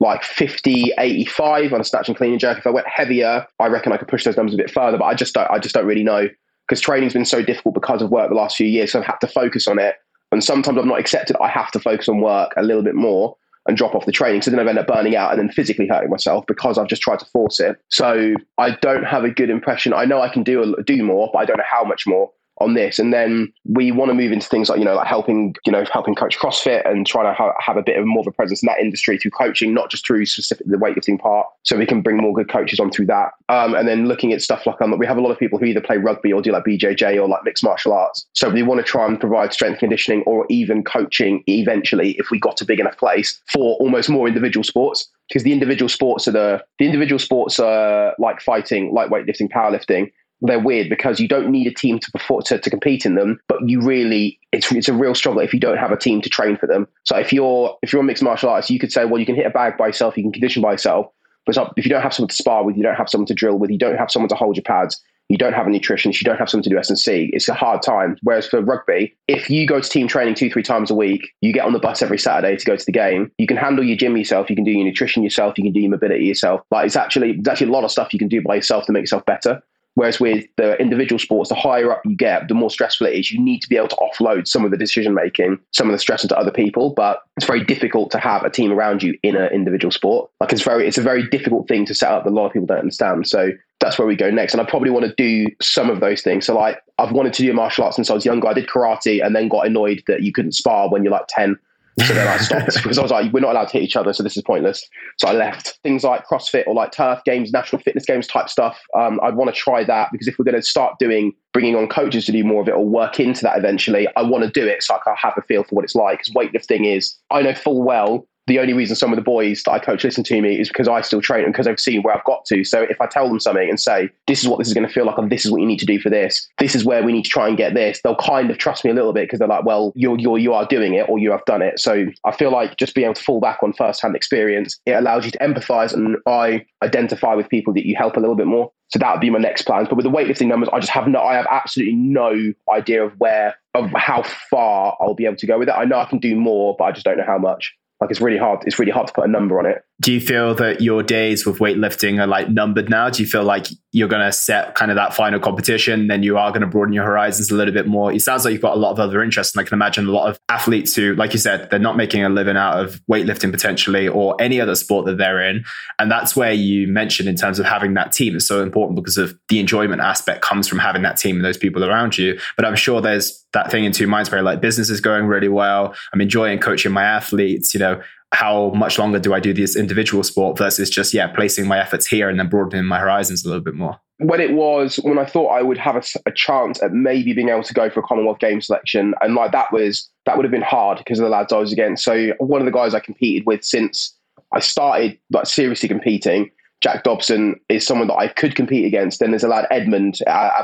[0.01, 2.57] like 50, 85 on a snatch and clean and jerk.
[2.57, 5.05] If I went heavier, I reckon I could push those numbers a bit further, but
[5.05, 6.27] I just don't, I just don't really know
[6.67, 8.91] because training's been so difficult because of work the last few years.
[8.91, 9.95] So I've had to focus on it.
[10.31, 13.37] And sometimes I've not accepted I have to focus on work a little bit more
[13.67, 14.41] and drop off the training.
[14.41, 17.01] So then I've ended up burning out and then physically hurting myself because I've just
[17.01, 17.78] tried to force it.
[17.89, 19.93] So I don't have a good impression.
[19.93, 22.73] I know I can do do more, but I don't know how much more on
[22.73, 22.99] this.
[22.99, 25.83] And then we want to move into things like, you know, like helping, you know,
[25.91, 28.63] helping coach CrossFit and trying to ha- have a bit of more of a presence
[28.63, 31.47] in that industry through coaching, not just through specific the weightlifting part.
[31.63, 33.31] So we can bring more good coaches on through that.
[33.49, 35.65] Um, and then looking at stuff like, um, we have a lot of people who
[35.65, 38.25] either play rugby or do like BJJ or like mixed martial arts.
[38.33, 42.39] So we want to try and provide strength conditioning or even coaching eventually if we
[42.39, 46.31] got a big enough place for almost more individual sports because the individual sports are
[46.31, 51.49] the the individual sports are like fighting, like weightlifting, powerlifting they're weird because you don't
[51.49, 54.89] need a team to perform to, to compete in them, but you really it's it's
[54.89, 56.87] a real struggle if you don't have a team to train for them.
[57.03, 59.35] So if you're if you're a mixed martial artist, you could say, well, you can
[59.35, 61.07] hit a bag by yourself, you can condition by yourself,
[61.45, 63.57] but if you don't have someone to spar with, you don't have someone to drill
[63.57, 66.25] with, you don't have someone to hold your pads, you don't have a nutritionist, you
[66.25, 67.29] don't have someone to do S and C.
[67.33, 68.17] It's a hard time.
[68.21, 71.53] Whereas for rugby, if you go to team training two, three times a week, you
[71.53, 73.31] get on the bus every Saturday to go to the game.
[73.37, 74.49] You can handle your gym yourself.
[74.49, 75.57] You can do your nutrition yourself.
[75.57, 76.61] You can do your mobility yourself.
[76.71, 78.91] Like it's actually, it's actually a lot of stuff you can do by yourself to
[78.91, 79.61] make yourself better.
[79.95, 83.31] Whereas with the individual sports, the higher up you get, the more stressful it is.
[83.31, 85.99] You need to be able to offload some of the decision making, some of the
[85.99, 86.93] stress onto other people.
[86.93, 90.29] But it's very difficult to have a team around you in an individual sport.
[90.41, 92.53] Like it's very, it's a very difficult thing to set up that a lot of
[92.53, 93.27] people don't understand.
[93.27, 94.53] So that's where we go next.
[94.53, 96.45] And I probably want to do some of those things.
[96.45, 98.47] So like I've wanted to do martial arts since I was younger.
[98.47, 101.58] I did karate and then got annoyed that you couldn't spar when you're like 10
[101.99, 104.12] so then I stopped because I was like, we're not allowed to hit each other,
[104.12, 104.88] so this is pointless.
[105.17, 105.79] So I left.
[105.84, 108.81] Things like CrossFit or like turf games, national fitness games type stuff.
[108.95, 111.88] Um, I'd want to try that because if we're going to start doing bringing on
[111.88, 114.67] coaches to do more of it or work into that eventually, I want to do
[114.67, 116.19] it so I can have a feel for what it's like.
[116.19, 119.71] Because weightlifting is, I know full well the only reason some of the boys that
[119.71, 122.15] I coach listen to me is because I still train and because I've seen where
[122.15, 122.63] I've got to.
[122.63, 124.93] So if I tell them something and say, this is what this is going to
[124.93, 127.03] feel like, and this is what you need to do for this, this is where
[127.03, 129.23] we need to try and get this, they'll kind of trust me a little bit
[129.23, 131.79] because they're like, well, you're, you're, you are doing it or you have done it.
[131.79, 134.91] So I feel like just being able to fall back on first hand experience, it
[134.91, 138.47] allows you to empathize and I identify with people that you help a little bit
[138.47, 138.71] more.
[138.89, 139.88] So that would be my next plans.
[139.89, 143.13] But with the weightlifting numbers, I just have no, I have absolutely no idea of
[143.19, 145.71] where, of how far I'll be able to go with it.
[145.71, 147.73] I know I can do more, but I just don't know how much.
[148.01, 148.60] Like it's really hard.
[148.65, 149.84] It's really hard to put a number on it.
[150.01, 153.10] Do you feel that your days with weightlifting are like numbered now?
[153.10, 156.38] Do you feel like you're going to set kind of that final competition, then you
[156.38, 158.12] are going to broaden your horizons a little bit more?
[158.12, 160.12] It sounds like you've got a lot of other interests, and I can imagine a
[160.12, 163.51] lot of athletes who, like you said, they're not making a living out of weightlifting
[163.51, 165.63] potentially or any other sport that they're in,
[165.97, 169.17] and that's where you mentioned in terms of having that team is so important because
[169.17, 172.38] of the enjoyment aspect comes from having that team and those people around you.
[172.58, 175.47] But I'm sure there's that thing in two minds where like business is going really
[175.47, 175.95] well.
[176.13, 177.73] I'm enjoying coaching my athletes.
[177.73, 181.67] You know, how much longer do I do this individual sport versus just yeah placing
[181.67, 183.99] my efforts here and then broadening my horizons a little bit more?
[184.19, 187.49] When it was when I thought I would have a, a chance at maybe being
[187.49, 190.51] able to go for a Commonwealth Games selection, and like that was that would have
[190.51, 192.03] been hard because of the lads I was against.
[192.03, 194.15] So one of the guys I competed with since
[194.53, 199.19] I started like seriously competing Jack Dobson is someone that I could compete against.
[199.19, 200.63] Then there's a lad, Edmund uh,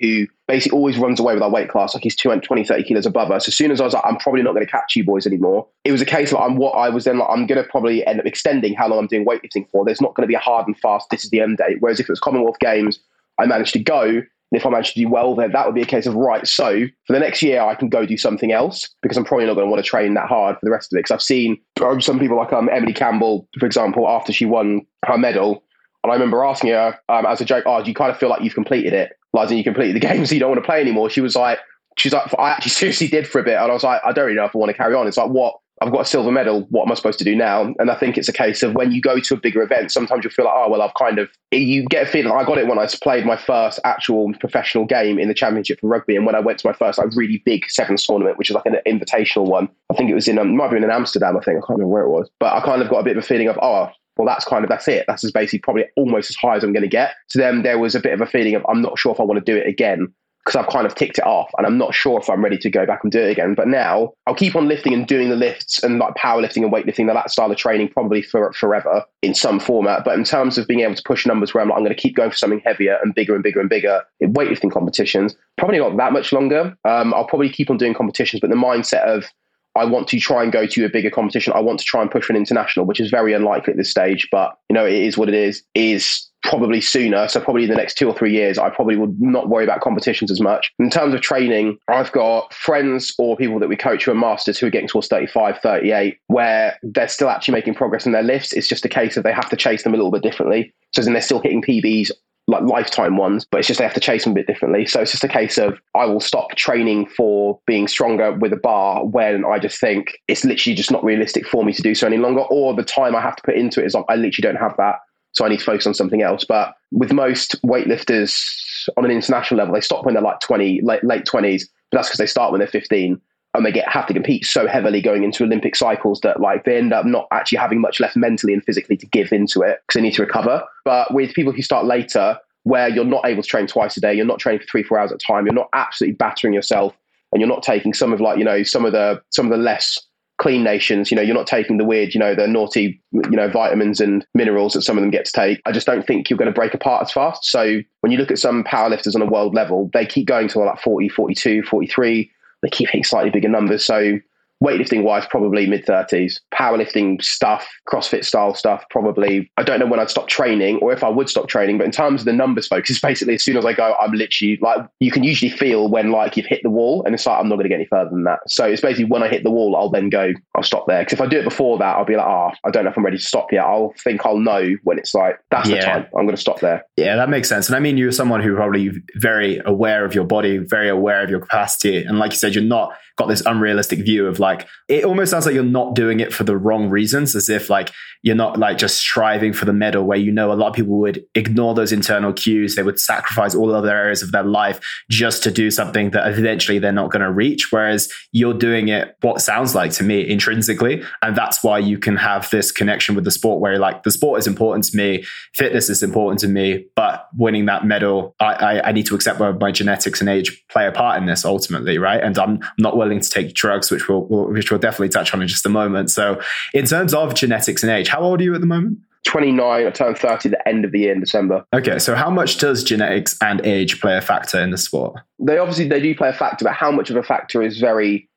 [0.00, 1.94] who basically always runs away with our weight class.
[1.94, 3.48] Like he's 220, 30 kilos above us.
[3.48, 5.66] As soon as I was like, I'm probably not going to catch you boys anymore,
[5.84, 8.06] it was a case of I'm what I was then like, I'm going to probably
[8.06, 9.84] end up extending how long I'm doing weightlifting for.
[9.84, 11.78] There's not going to be a hard and fast, this is the end date.
[11.80, 13.00] Whereas if it was Commonwealth Games,
[13.38, 15.82] I managed to go, and if I manage to do well, then that would be
[15.82, 16.46] a case of right.
[16.46, 19.54] So for the next year, I can go do something else because I'm probably not
[19.54, 21.00] going to want to train that hard for the rest of it.
[21.00, 21.58] Because I've seen
[22.00, 25.62] some people like um, Emily Campbell, for example, after she won her medal,
[26.02, 28.30] and I remember asking her um, as a joke, "Oh, do you kind of feel
[28.30, 29.12] like you've completed it?
[29.34, 31.58] Like, you completed the game, so you don't want to play anymore?" She was like,
[31.98, 34.24] "She's like, I actually seriously did for a bit," and I was like, "I don't
[34.24, 36.32] really know if I want to carry on." It's like, what I've got a silver
[36.32, 36.66] medal.
[36.70, 37.72] What am I supposed to do now?
[37.78, 40.24] And I think it's a case of when you go to a bigger event, sometimes
[40.24, 42.32] you feel like, oh, well, I've kind of, you get a feeling.
[42.32, 45.88] I got it when I played my first actual professional game in the championship for
[45.88, 46.16] rugby.
[46.16, 48.66] And when I went to my first like really big sevens tournament, which is like
[48.66, 51.40] an invitational one, I think it was in, um, might have been in Amsterdam, I
[51.40, 51.58] think.
[51.58, 52.28] I can't remember where it was.
[52.40, 54.64] But I kind of got a bit of a feeling of, oh, well, that's kind
[54.64, 55.04] of that's it.
[55.06, 57.14] That's as basically probably almost as high as I'm going to get.
[57.28, 59.22] So then there was a bit of a feeling of I'm not sure if I
[59.22, 60.12] want to do it again
[60.48, 62.70] because I've kind of ticked it off and I'm not sure if I'm ready to
[62.70, 63.54] go back and do it again.
[63.54, 67.06] But now I'll keep on lifting and doing the lifts and like powerlifting and weightlifting,
[67.12, 70.06] that style of training probably for forever in some format.
[70.06, 72.00] But in terms of being able to push numbers where I'm like, I'm going to
[72.00, 75.80] keep going for something heavier and bigger and bigger and bigger in weightlifting competitions, probably
[75.80, 76.74] not that much longer.
[76.86, 79.26] Um, I'll probably keep on doing competitions, but the mindset of
[79.74, 81.52] I want to try and go to a bigger competition.
[81.52, 83.90] I want to try and push for an international, which is very unlikely at this
[83.90, 87.28] stage, but you know, it is what it is, is probably sooner.
[87.28, 89.80] So probably in the next two or three years, I probably would not worry about
[89.80, 90.72] competitions as much.
[90.78, 94.58] In terms of training, I've got friends or people that we coach who are masters
[94.58, 98.52] who are getting towards 35, 38, where they're still actually making progress in their lifts.
[98.52, 100.72] It's just a case of they have to chase them a little bit differently.
[100.94, 102.10] So then they're still hitting PBs
[102.48, 104.86] like lifetime ones, but it's just they have to chase them a bit differently.
[104.86, 108.56] So it's just a case of I will stop training for being stronger with a
[108.56, 112.06] bar when I just think it's literally just not realistic for me to do so
[112.06, 114.40] any longer, or the time I have to put into it is like I literally
[114.40, 114.96] don't have that.
[115.32, 116.44] So I need to focus on something else.
[116.44, 121.04] But with most weightlifters on an international level, they stop when they're like 20, late,
[121.04, 123.20] late 20s, but that's because they start when they're 15
[123.54, 126.76] and they get have to compete so heavily going into Olympic cycles that like they
[126.76, 129.98] end up not actually having much left mentally and physically to give into it because
[129.98, 130.62] they need to recover.
[130.84, 134.12] But with people who start later, where you're not able to train twice a day,
[134.12, 136.94] you're not training for three, four hours at a time, you're not absolutely battering yourself,
[137.32, 139.56] and you're not taking some of like you know some of the some of the
[139.56, 139.98] less
[140.38, 143.48] clean nations, you know, you're not taking the weird, you know, the naughty, you know,
[143.48, 145.60] vitamins and minerals that some of them get to take.
[145.66, 147.44] I just don't think you're going to break apart as fast.
[147.44, 150.60] So when you look at some powerlifters on a world level, they keep going to
[150.60, 152.30] like 40, 42, 43.
[152.62, 153.84] They keep hitting slightly bigger numbers.
[153.84, 154.18] So
[154.62, 156.40] weightlifting wise, probably mid 30s.
[156.52, 159.50] Powerlifting stuff, CrossFit style stuff, probably.
[159.56, 161.92] I don't know when I'd stop training or if I would stop training, but in
[161.92, 164.86] terms of the numbers, folks, it's basically as soon as I go, I'm literally like,
[165.00, 167.56] you can usually feel when like you've hit the wall and it's like, I'm not
[167.56, 168.40] going to get any further than that.
[168.48, 171.00] So it's basically when I hit the wall, I'll then go, I'll stop there.
[171.00, 172.90] Because if I do it before that, I'll be like, ah, oh, I don't know
[172.90, 173.64] if I'm ready to stop yet.
[173.64, 175.76] I'll think I'll know when it's like, that's yeah.
[175.76, 176.06] the time.
[176.16, 176.84] I'm going to stop there.
[176.96, 177.68] Yeah, that makes sense.
[177.68, 181.30] And I mean, you're someone who probably very aware of your body, very aware of
[181.30, 182.02] your capacity.
[182.04, 185.44] And like you said, you're not got this unrealistic view of like it almost sounds
[185.44, 187.90] like you're not doing it for the wrong reasons as if like
[188.22, 190.98] you're not like just striving for the medal where you know a lot of people
[190.98, 192.74] would ignore those internal cues.
[192.74, 196.78] They would sacrifice all other areas of their life just to do something that eventually
[196.78, 201.02] they're not going to reach whereas you're doing it what sounds like to me intrinsically
[201.22, 204.38] and that's why you can have this connection with the sport where like the sport
[204.38, 208.88] is important to me fitness is important to me but winning that medal I, I,
[208.88, 211.98] I need to accept where my genetics and age play a part in this ultimately
[211.98, 212.22] right?
[212.22, 215.48] And I'm not willing to take drugs which we'll, which we'll definitely touch on in
[215.48, 216.40] just a moment so
[216.74, 218.08] in terms of genetics and age.
[218.08, 218.98] How old are you at the moment?
[219.26, 219.86] 29.
[219.86, 221.64] I turned 30 at the end of the year in December.
[221.74, 225.20] Okay, so how much does genetics and age play a factor in the sport?
[225.38, 228.27] They obviously they do play a factor, but how much of a factor is very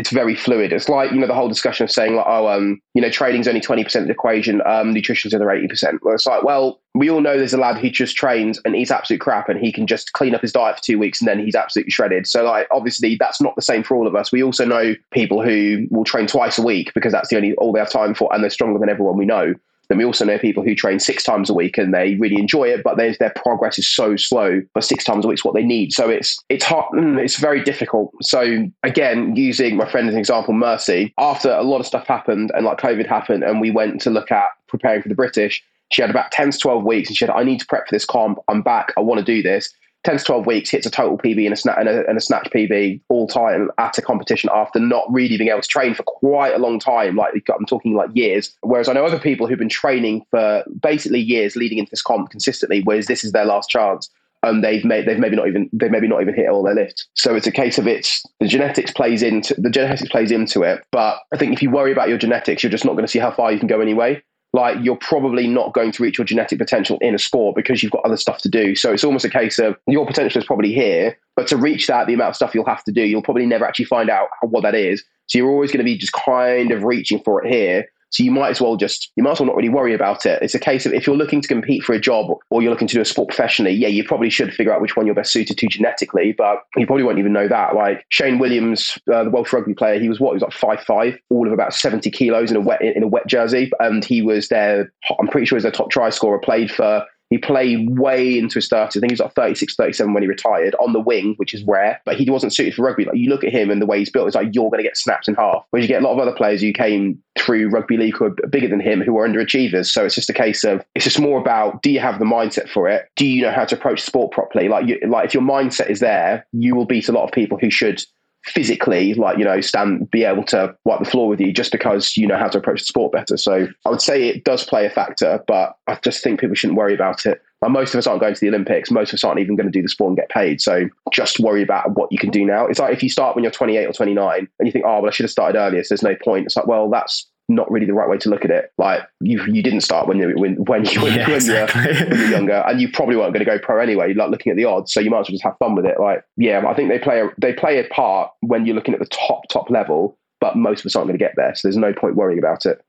[0.00, 0.72] it's very fluid.
[0.72, 3.46] It's like, you know, the whole discussion of saying like, oh, um, you know, trading's
[3.46, 5.98] only 20% of the equation, um, nutrition's another 80%.
[6.00, 8.90] Well, it's like, well, we all know there's a lad who just trains and eats
[8.90, 11.38] absolute crap and he can just clean up his diet for two weeks and then
[11.38, 12.26] he's absolutely shredded.
[12.26, 14.32] So like, obviously that's not the same for all of us.
[14.32, 17.70] We also know people who will train twice a week because that's the only, all
[17.70, 19.52] they have time for and they're stronger than everyone we know.
[19.90, 22.68] Then we also know people who train six times a week and they really enjoy
[22.68, 24.62] it, but their progress is so slow.
[24.72, 25.92] But six times a week is what they need.
[25.92, 26.86] So it's it's hard.
[26.94, 28.14] Mm, it's very difficult.
[28.22, 31.12] So again, using my friend as an example, Mercy.
[31.18, 34.30] After a lot of stuff happened and like COVID happened, and we went to look
[34.30, 35.60] at preparing for the British.
[35.90, 37.94] She had about 10 to 12 weeks and she said, I need to prep for
[37.94, 38.38] this comp.
[38.46, 38.92] I'm back.
[38.96, 39.74] I want to do this.
[40.04, 42.20] 10 to 12 weeks, hits a total PB and a, sna- and a, and a
[42.20, 46.02] snatch PB all time at a competition after not really being able to train for
[46.04, 47.16] quite a long time.
[47.16, 48.56] Like I'm talking like years.
[48.62, 52.30] Whereas I know other people who've been training for basically years leading into this comp
[52.30, 54.08] consistently, whereas this is their last chance.
[54.42, 57.06] And they've made they've maybe not even they've maybe not even hit all their lifts.
[57.12, 60.82] So it's a case of it's the genetics plays into the genetics plays into it.
[60.92, 63.18] But I think if you worry about your genetics, you're just not going to see
[63.18, 66.58] how far you can go anyway like you're probably not going to reach your genetic
[66.58, 68.74] potential in a sport because you've got other stuff to do.
[68.74, 72.06] So it's almost a case of your potential is probably here, but to reach that,
[72.06, 74.62] the amount of stuff you'll have to do, you'll probably never actually find out what
[74.62, 75.04] that is.
[75.26, 77.86] So you're always going to be just kind of reaching for it here.
[78.10, 80.42] So you might as well just, you might as well not really worry about it.
[80.42, 82.88] It's a case of if you're looking to compete for a job or you're looking
[82.88, 85.32] to do a sport professionally, yeah, you probably should figure out which one you're best
[85.32, 87.74] suited to genetically, but you probably won't even know that.
[87.74, 90.30] Like Shane Williams, uh, the Welsh rugby player, he was what?
[90.30, 93.08] He was like five five, all of about 70 kilos in a wet, in a
[93.08, 93.70] wet jersey.
[93.78, 97.04] And he was their, I'm pretty sure he was their top try scorer, played for
[97.30, 98.88] He played way into his 30s.
[98.88, 101.62] I think he was like 36, 37 when he retired on the wing, which is
[101.62, 103.04] rare, but he wasn't suited for rugby.
[103.04, 104.88] Like you look at him and the way he's built, it's like you're going to
[104.88, 105.64] get snapped in half.
[105.70, 108.48] Whereas you get a lot of other players who came through rugby league who are
[108.48, 109.86] bigger than him who are underachievers.
[109.86, 112.68] So it's just a case of, it's just more about do you have the mindset
[112.68, 113.08] for it?
[113.14, 114.68] Do you know how to approach sport properly?
[114.68, 117.58] Like, you, like if your mindset is there, you will beat a lot of people
[117.58, 118.02] who should
[118.50, 122.16] physically, like, you know, stand, be able to wipe the floor with you just because
[122.16, 123.36] you know how to approach the sport better.
[123.36, 126.78] So I would say it does play a factor, but I just think people shouldn't
[126.78, 127.42] worry about it.
[127.62, 128.90] Like most of us aren't going to the Olympics.
[128.90, 130.60] Most of us aren't even going to do the sport and get paid.
[130.60, 132.66] So just worry about what you can do now.
[132.66, 135.08] It's like if you start when you're 28 or 29 and you think, oh, well,
[135.08, 136.46] I should have started earlier, so there's no point.
[136.46, 138.72] It's like, well, that's not really the right way to look at it.
[138.78, 141.82] Like you, you didn't start when you when when you when, Yeah, when, exactly.
[141.82, 144.14] were, when you were younger, and you probably weren't going to go pro anyway.
[144.14, 146.00] Like looking at the odds, so you might as well just have fun with it.
[146.00, 149.00] Like yeah, I think they play a, they play a part when you're looking at
[149.00, 151.54] the top top level, but most of us aren't going to get there.
[151.54, 152.80] So there's no point worrying about it.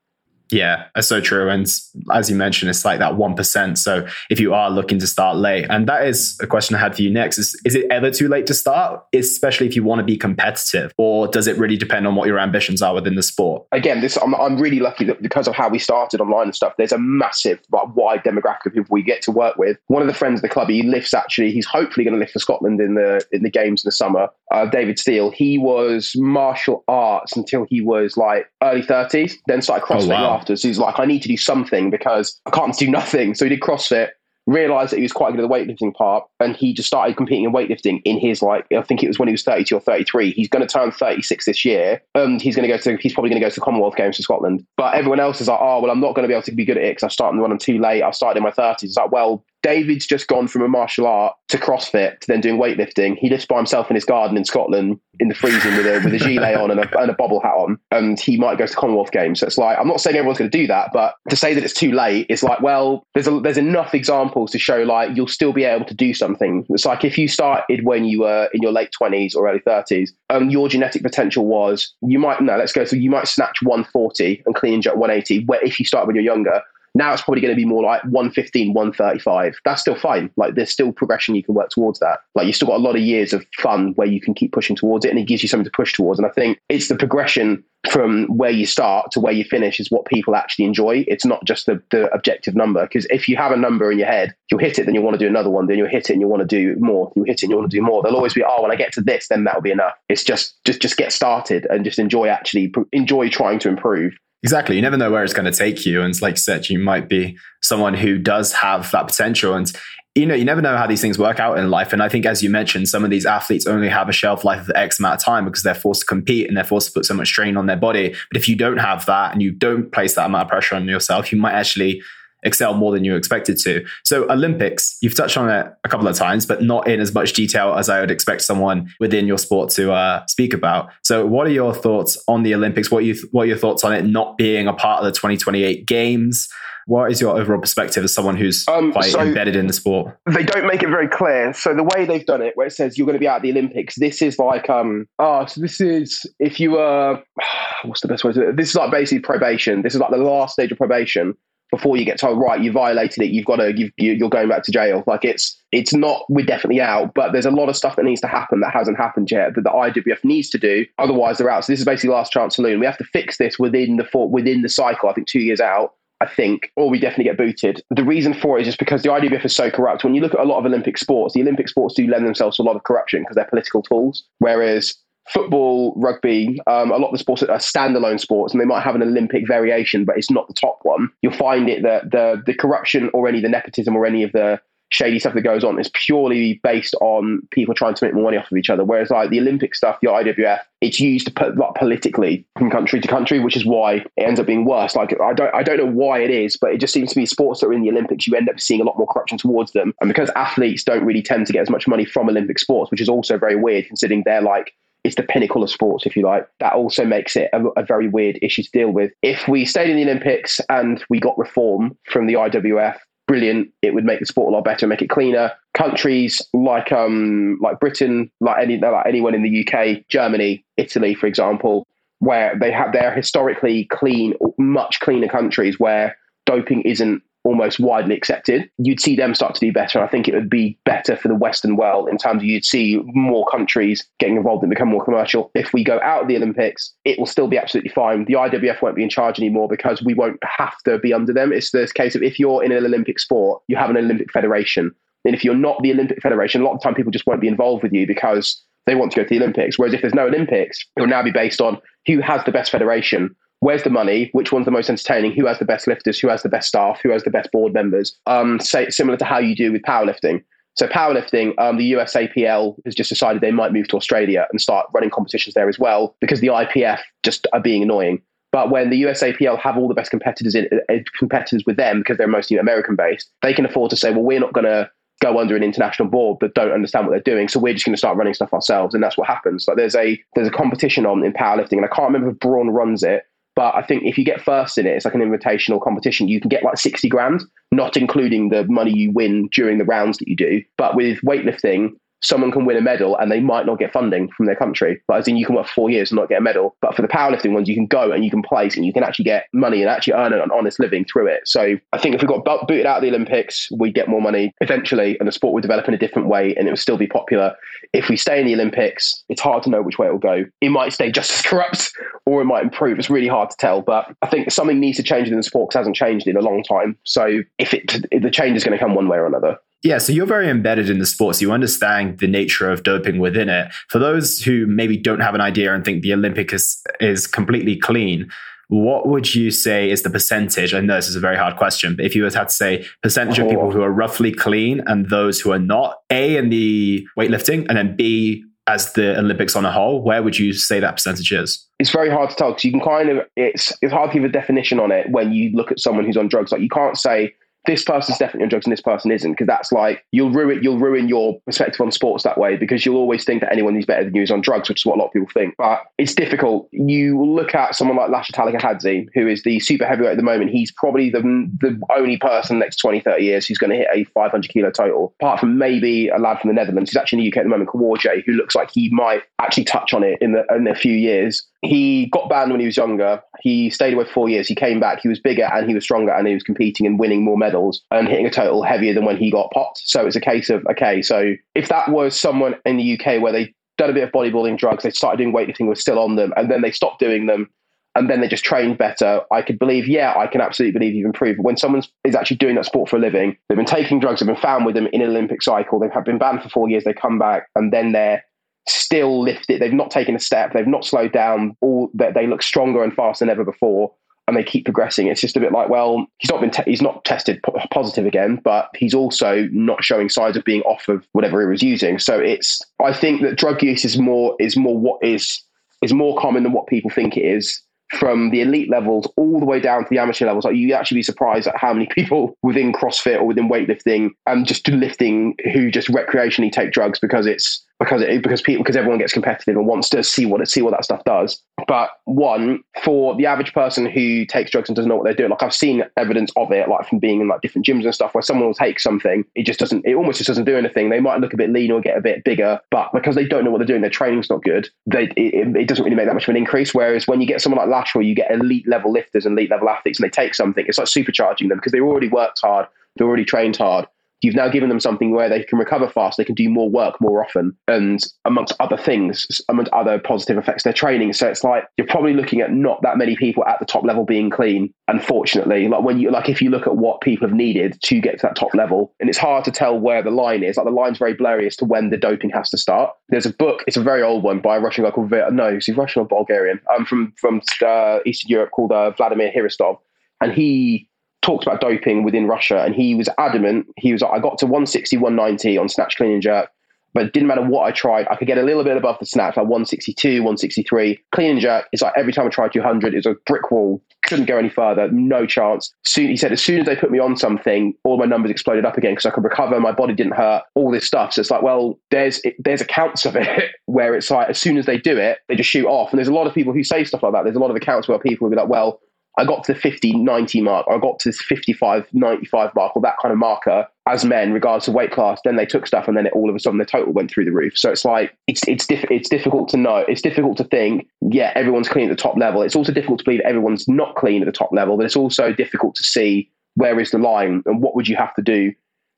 [0.52, 1.48] Yeah, that's so true.
[1.48, 1.66] And
[2.12, 3.78] as you mentioned, it's like that 1%.
[3.78, 6.94] So if you are looking to start late, and that is a question I had
[6.94, 10.00] for you next is, is it ever too late to start, especially if you want
[10.00, 10.92] to be competitive?
[10.98, 13.66] Or does it really depend on what your ambitions are within the sport?
[13.72, 16.74] Again, this I'm, I'm really lucky that because of how we started online and stuff.
[16.76, 19.78] There's a massive, like, wide demographic of people we get to work with.
[19.86, 21.52] One of the friends of the club, he lifts actually.
[21.52, 24.28] He's hopefully going to lift for Scotland in the in the games in the summer.
[24.52, 25.30] Uh, David Steele.
[25.30, 29.34] He was martial arts until he was like early 30s.
[29.46, 30.41] Then started CrossFit wow.
[30.42, 30.56] After.
[30.56, 33.34] So he's like, I need to do something because I can't do nothing.
[33.34, 34.10] So he did CrossFit.
[34.48, 37.44] Realized that he was quite good at the weightlifting part, and he just started competing
[37.44, 40.32] in weightlifting in his like I think it was when he was 32 or 33.
[40.32, 43.30] He's going to turn 36 this year, and he's going to go to he's probably
[43.30, 44.66] going to go to the Commonwealth Games for Scotland.
[44.76, 46.64] But everyone else is like, oh well, I'm not going to be able to be
[46.64, 48.02] good at it because I started when I'm too late.
[48.02, 48.82] I started in my 30s.
[48.82, 52.60] It's like, well, David's just gone from a martial art to CrossFit to then doing
[52.60, 53.16] weightlifting.
[53.16, 56.14] He lives by himself in his garden in Scotland in the freezing with a with
[56.14, 58.74] a gilet on and a, and a bobble hat on, and he might go to
[58.74, 59.40] Commonwealth Games.
[59.40, 61.62] So it's like I'm not saying everyone's going to do that, but to say that
[61.62, 65.28] it's too late, it's like well, there's a, there's enough examples to show like you'll
[65.28, 66.66] still be able to do something.
[66.70, 70.10] It's like if you started when you were in your late 20s or early 30s,
[70.30, 72.84] um, your genetic potential was you might no, let's go.
[72.84, 75.44] So you might snatch 140 and clean and jerk 180.
[75.44, 76.62] Where if you start when you're younger,
[76.94, 79.56] now it's probably going to be more like 115, 135.
[79.64, 80.30] That's still fine.
[80.36, 82.20] Like there's still progression you can work towards that.
[82.34, 84.76] Like you've still got a lot of years of fun where you can keep pushing
[84.76, 86.18] towards it and it gives you something to push towards.
[86.18, 89.90] And I think it's the progression from where you start to where you finish is
[89.90, 91.04] what people actually enjoy.
[91.08, 92.82] It's not just the, the objective number.
[92.82, 95.14] Because if you have a number in your head, you'll hit it, then you'll want
[95.14, 97.12] to do another one, then you'll hit it and you'll want to do more.
[97.16, 98.02] You'll hit it and you want to do more.
[98.02, 99.94] There'll always be, oh, when I get to this, then that'll be enough.
[100.08, 104.14] It's just just just get started and just enjoy actually enjoy trying to improve.
[104.42, 104.76] Exactly.
[104.76, 106.02] You never know where it's going to take you.
[106.02, 109.54] And like you said, you might be someone who does have that potential.
[109.54, 109.70] And
[110.14, 111.92] you know, you never know how these things work out in life.
[111.92, 114.60] And I think, as you mentioned, some of these athletes only have a shelf life
[114.60, 117.06] of X amount of time because they're forced to compete and they're forced to put
[117.06, 118.10] so much strain on their body.
[118.30, 120.86] But if you don't have that and you don't place that amount of pressure on
[120.86, 122.02] yourself, you might actually
[122.42, 123.84] excel more than you expected to.
[124.04, 127.32] So Olympics, you've touched on it a couple of times, but not in as much
[127.32, 130.90] detail as I would expect someone within your sport to uh, speak about.
[131.02, 132.90] So what are your thoughts on the Olympics?
[132.90, 135.86] What you, what are your thoughts on it not being a part of the 2028
[135.86, 136.48] games?
[136.86, 140.18] What is your overall perspective as someone who's um, quite so embedded in the sport?
[140.26, 141.52] They don't make it very clear.
[141.52, 143.42] So the way they've done it, where it says you're going to be out at
[143.42, 147.22] the Olympics, this is like, um, oh, so this is if you were,
[147.84, 148.56] what's the best way to do it?
[148.56, 149.82] This is like basically probation.
[149.82, 151.34] This is like the last stage of probation
[151.72, 154.62] before you get told right you violated it you've got to you've, you're going back
[154.62, 157.96] to jail like it's it's not we're definitely out but there's a lot of stuff
[157.96, 161.38] that needs to happen that hasn't happened yet that the IWF needs to do otherwise
[161.38, 163.96] they're out so this is basically last chance saloon we have to fix this within
[163.96, 167.36] the within the cycle I think two years out I think, or we definitely get
[167.36, 167.82] booted.
[167.90, 170.04] The reason for it is just because the IWF is so corrupt.
[170.04, 172.58] When you look at a lot of Olympic sports, the Olympic sports do lend themselves
[172.58, 174.22] to a lot of corruption because they're political tools.
[174.38, 174.94] Whereas
[175.28, 178.94] football, rugby, um, a lot of the sports are standalone sports, and they might have
[178.94, 181.08] an Olympic variation, but it's not the top one.
[181.22, 184.32] You'll find it that the the corruption or any of the nepotism or any of
[184.32, 184.60] the
[184.92, 188.36] shady stuff that goes on is purely based on people trying to make more money
[188.36, 188.84] off of each other.
[188.84, 193.00] Whereas like the Olympic stuff, the IWF, it's used to put like politically from country
[193.00, 194.94] to country, which is why it ends up being worse.
[194.94, 197.24] Like I don't I don't know why it is, but it just seems to be
[197.24, 199.72] sports that are in the Olympics, you end up seeing a lot more corruption towards
[199.72, 199.94] them.
[200.00, 203.00] And because athletes don't really tend to get as much money from Olympic sports, which
[203.00, 206.48] is also very weird considering they're like it's the pinnacle of sports, if you like.
[206.60, 209.10] That also makes it a, a, very weird issue to deal with.
[209.22, 213.68] If we stayed in the Olympics and we got reform from the IWF, brilliant.
[213.82, 215.52] It would make the sport a lot better, make it cleaner.
[215.74, 221.26] Countries like um like Britain, like any like anyone in the UK, Germany, Italy, for
[221.26, 221.86] example,
[222.18, 228.70] where they have they're historically clean, much cleaner countries where doping isn't almost widely accepted,
[228.78, 230.00] you'd see them start to do better.
[230.00, 233.00] I think it would be better for the Western world in terms of you'd see
[233.06, 235.50] more countries getting involved and become more commercial.
[235.54, 238.24] If we go out of the Olympics, it will still be absolutely fine.
[238.26, 241.52] The IWF won't be in charge anymore because we won't have to be under them.
[241.52, 244.92] It's this case of if you're in an Olympic sport, you have an Olympic federation.
[245.24, 247.48] And if you're not the Olympic federation, a lot of time people just won't be
[247.48, 249.78] involved with you because they want to go to the Olympics.
[249.78, 252.72] Whereas if there's no Olympics, it will now be based on who has the best
[252.72, 254.28] federation where's the money?
[254.32, 255.32] Which one's the most entertaining?
[255.32, 256.18] Who has the best lifters?
[256.18, 257.00] Who has the best staff?
[257.00, 258.18] Who has the best board members?
[258.26, 260.42] Um, say, similar to how you do with powerlifting.
[260.74, 264.86] So powerlifting, um, the USAPL has just decided they might move to Australia and start
[264.92, 268.20] running competitions there as well because the IPF just are being annoying.
[268.50, 272.18] But when the USAPL have all the best competitors in, uh, competitors with them because
[272.18, 274.90] they're mostly American based, they can afford to say, well, we're not going to
[275.20, 277.46] go under an international board that don't understand what they're doing.
[277.46, 279.66] So we're just going to start running stuff ourselves, and that's what happens.
[279.68, 282.70] Like there's a there's a competition on in powerlifting, and I can't remember if Braun
[282.70, 283.22] runs it,
[283.54, 286.28] but I think if you get first in it, it's like an invitational competition.
[286.28, 290.18] You can get like 60 grand, not including the money you win during the rounds
[290.18, 290.62] that you do.
[290.78, 291.90] But with weightlifting,
[292.22, 295.02] someone can win a medal and they might not get funding from their country.
[295.08, 296.76] But as in, you can work four years and not get a medal.
[296.80, 299.02] But for the powerlifting ones, you can go and you can place and you can
[299.02, 301.40] actually get money and actually earn an honest living through it.
[301.44, 304.54] So I think if we got booted out of the Olympics, we'd get more money
[304.60, 307.06] eventually and the sport would develop in a different way and it would still be
[307.06, 307.54] popular.
[307.92, 310.44] If we stay in the Olympics, it's hard to know which way it will go.
[310.60, 311.92] It might stay just as corrupt
[312.26, 312.98] or it might improve.
[312.98, 313.82] It's really hard to tell.
[313.82, 316.36] But I think something needs to change in the sport because it hasn't changed in
[316.36, 316.96] a long time.
[317.04, 319.58] So if it, the change is going to come one way or another.
[319.82, 321.42] Yeah, so you're very embedded in the sports.
[321.42, 323.72] You understand the nature of doping within it.
[323.88, 327.76] For those who maybe don't have an idea and think the Olympic is is completely
[327.76, 328.30] clean,
[328.68, 330.72] what would you say is the percentage?
[330.72, 333.40] I know this is a very hard question, but if you had to say percentage
[333.40, 333.44] oh.
[333.44, 333.70] of people oh.
[333.70, 337.96] who are roughly clean and those who are not, A in the weightlifting, and then
[337.96, 341.66] B as the Olympics on a whole, where would you say that percentage is?
[341.80, 344.24] It's very hard to tell because you can kind of it's it's hard to give
[344.24, 346.52] a definition on it when you look at someone who's on drugs.
[346.52, 347.34] Like you can't say
[347.66, 350.78] this person's definitely on drugs and this person isn't because that's like you'll ruin you'll
[350.78, 354.04] ruin your perspective on sports that way because you'll always think that anyone who's better
[354.04, 355.54] than you is on drugs, which is what a lot of people think.
[355.56, 356.68] But it's difficult.
[356.72, 360.50] You look at someone like Lasha Talakhadze, who is the super heavyweight at the moment.
[360.50, 361.20] He's probably the
[361.60, 365.14] the only person next 20, 30 years who's going to hit a 500 kilo total,
[365.20, 367.48] apart from maybe a lad from the Netherlands who's actually in the UK at the
[367.48, 370.74] moment, Kuworge, who looks like he might actually touch on it in the in a
[370.74, 373.22] few years he got banned when he was younger.
[373.40, 374.48] He stayed away for four years.
[374.48, 375.00] He came back.
[375.00, 377.82] He was bigger and he was stronger and he was competing and winning more medals
[377.92, 379.80] and hitting a total heavier than when he got popped.
[379.84, 383.32] So it's a case of, okay, so if that was someone in the UK where
[383.32, 386.32] they done a bit of bodybuilding drugs, they started doing weightlifting, was still on them,
[386.36, 387.48] and then they stopped doing them
[387.94, 391.06] and then they just trained better, I could believe, yeah, I can absolutely believe you've
[391.06, 391.38] improved.
[391.38, 394.20] But when someone is actually doing that sport for a living, they've been taking drugs,
[394.20, 396.84] they've been found with them in an Olympic cycle, they've been banned for four years,
[396.84, 398.24] they come back, and then they're
[398.68, 399.60] still lifted.
[399.60, 400.52] They've not taken a step.
[400.52, 401.56] They've not slowed down.
[401.60, 403.92] All that they look stronger and faster than ever before,
[404.28, 405.08] and they keep progressing.
[405.08, 407.40] It's just a bit like, well, he's not been te- he's not tested
[407.70, 411.62] positive again, but he's also not showing signs of being off of whatever he was
[411.62, 411.98] using.
[411.98, 415.42] So it's I think that drug use is more is more what is
[415.82, 417.62] is more common than what people think it is
[417.98, 420.44] from the elite levels all the way down to the amateur levels.
[420.44, 424.46] Like you actually be surprised at how many people within CrossFit or within weightlifting and
[424.46, 428.98] just lifting who just recreationally take drugs because it's because it, because people because everyone
[428.98, 431.42] gets competitive and wants to see what it, see what that stuff does.
[431.66, 435.30] But one for the average person who takes drugs and doesn't know what they're doing,
[435.30, 438.14] like I've seen evidence of it, like from being in like different gyms and stuff,
[438.14, 440.90] where someone will take something, it just doesn't, it almost just doesn't do anything.
[440.90, 443.44] They might look a bit lean or get a bit bigger, but because they don't
[443.44, 444.68] know what they're doing, their training's not good.
[444.86, 446.72] They it, it doesn't really make that much of an increase.
[446.72, 449.68] Whereas when you get someone like Lashley, you get elite level lifters and elite level
[449.68, 452.66] athletes, and they take something, it's like supercharging them because they already worked hard,
[452.96, 453.86] they already trained hard
[454.22, 457.00] You've now given them something where they can recover fast, they can do more work
[457.00, 461.12] more often, and amongst other things, amongst other positive effects, their training.
[461.12, 464.04] So it's like you're probably looking at not that many people at the top level
[464.04, 464.72] being clean.
[464.88, 468.18] Unfortunately, like when you like if you look at what people have needed to get
[468.20, 470.56] to that top level, and it's hard to tell where the line is.
[470.56, 472.90] Like the line's very blurry as to when the doping has to start.
[473.08, 475.68] There's a book, it's a very old one by a Russian guy called no, he's
[475.76, 476.60] Russian or Bulgarian.
[476.70, 479.78] I'm um, from from uh, Eastern Europe called uh, Vladimir Hristov,
[480.20, 480.88] and he
[481.22, 483.66] talked about doping within Russia, and he was adamant.
[483.76, 486.50] He was like, I got to 160, 190 on snatch, clean, and jerk,
[486.94, 488.06] but it didn't matter what I tried.
[488.10, 491.00] I could get a little bit above the snatch, like 162, 163.
[491.12, 493.82] Clean and jerk, it's like every time I tried 200, it was a brick wall.
[494.04, 495.72] Couldn't go any further, no chance.
[495.84, 498.66] Soon, he said, as soon as they put me on something, all my numbers exploded
[498.66, 501.14] up again because I could recover, my body didn't hurt, all this stuff.
[501.14, 504.66] So it's like, well, there's there's accounts of it where it's like as soon as
[504.66, 505.90] they do it, they just shoot off.
[505.90, 507.24] And there's a lot of people who say stuff like that.
[507.24, 508.80] There's a lot of accounts where people will be like, well,
[509.18, 512.82] I got to the 50, 90 mark, I got to this 55, 95 mark, or
[512.82, 515.20] that kind of marker as men, regardless of weight class.
[515.24, 517.26] Then they took stuff, and then it, all of a sudden the total went through
[517.26, 517.58] the roof.
[517.58, 519.84] So it's like it's it's diff- it's difficult to know.
[519.88, 520.88] It's difficult to think.
[521.02, 522.42] Yeah, everyone's clean at the top level.
[522.42, 524.76] It's also difficult to believe everyone's not clean at the top level.
[524.76, 528.14] But it's also difficult to see where is the line and what would you have
[528.14, 528.52] to do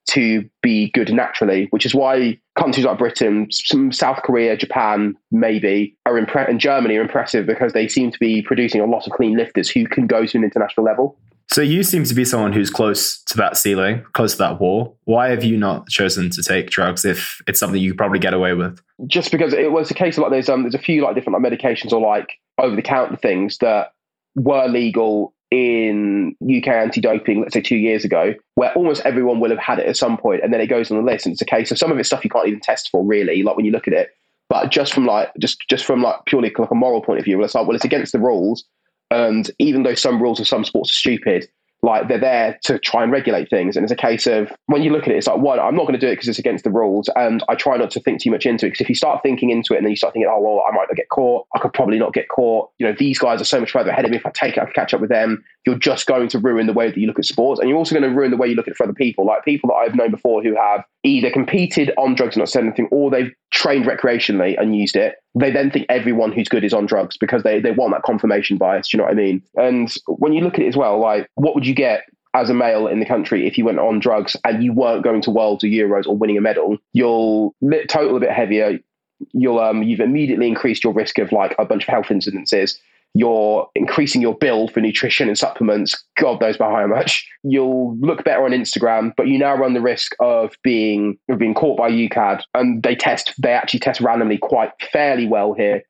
[0.06, 5.96] to be good naturally, which is why countries like Britain, some South Korea, Japan, maybe,
[6.06, 9.12] are impre- and Germany are impressive because they seem to be producing a lot of
[9.12, 11.18] clean lifters who can go to an international level.
[11.50, 14.98] So you seem to be someone who's close to that ceiling, close to that wall.
[15.04, 18.34] Why have you not chosen to take drugs if it's something you could probably get
[18.34, 18.80] away with?
[19.06, 21.40] Just because it was a case of like there's um there's a few like different
[21.40, 23.88] like medications or like over the counter things that
[24.34, 29.58] were legal in UK anti-doping, let's say two years ago, where almost everyone will have
[29.58, 31.46] had it at some point, and then it goes on the list, and it's a
[31.46, 33.42] case of some of it's stuff you can't even test for, really.
[33.42, 34.10] Like when you look at it,
[34.48, 37.42] but just from like just just from like purely like a moral point of view,
[37.42, 38.64] it's like well, it's against the rules,
[39.10, 41.48] and even though some rules of some sports are stupid,
[41.84, 43.76] like they're there to try and regulate things.
[43.76, 45.82] And it's a case of when you look at it, it's like, one, I'm not
[45.82, 47.10] going to do it because it's against the rules.
[47.14, 49.50] And I try not to think too much into it because if you start thinking
[49.50, 51.46] into it and then you start thinking, oh, well, I might not get caught.
[51.54, 52.70] I could probably not get caught.
[52.78, 54.16] You know, these guys are so much further ahead of me.
[54.16, 55.44] If I take it, I catch up with them.
[55.66, 57.60] You're just going to ruin the way that you look at sports.
[57.60, 59.26] And you're also going to ruin the way you look at it for other people.
[59.26, 62.64] Like people that I've known before who have either competed on drugs and not said
[62.64, 65.16] anything, or they've trained recreationally and used it.
[65.34, 68.56] They then think everyone who's good is on drugs because they, they want that confirmation
[68.56, 68.88] bias.
[68.88, 69.42] Do you know what I mean?
[69.56, 72.04] And when you look at it as well, like what would you get
[72.34, 75.22] as a male in the country, if you went on drugs and you weren't going
[75.22, 77.54] to worlds or Euros or winning a medal, you'll
[77.88, 78.80] total a bit heavier.
[79.32, 82.76] You'll um, you've immediately increased your risk of like a bunch of health incidences.
[83.14, 86.04] You're increasing your bill for nutrition and supplements.
[86.18, 87.28] God knows by how much.
[87.44, 91.54] You'll look better on Instagram, but you now run the risk of being of being
[91.54, 92.42] caught by UKAD.
[92.54, 93.32] And they test.
[93.40, 95.84] They actually test randomly quite fairly well here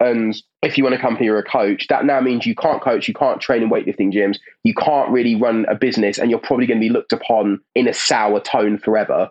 [0.00, 3.06] and if you want a company or a coach, that now means you can't coach,
[3.06, 6.66] you can't train in weightlifting gyms, you can't really run a business, and you're probably
[6.66, 9.28] going to be looked upon in a sour tone forever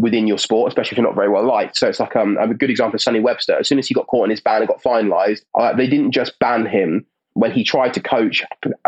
[0.00, 1.76] within your sport, especially if you're not very well liked.
[1.76, 3.56] So it's like um, a good example of Sonny Webster.
[3.58, 6.12] As soon as he got caught in his ban and got finalised, uh, they didn't
[6.12, 8.42] just ban him when he tried to coach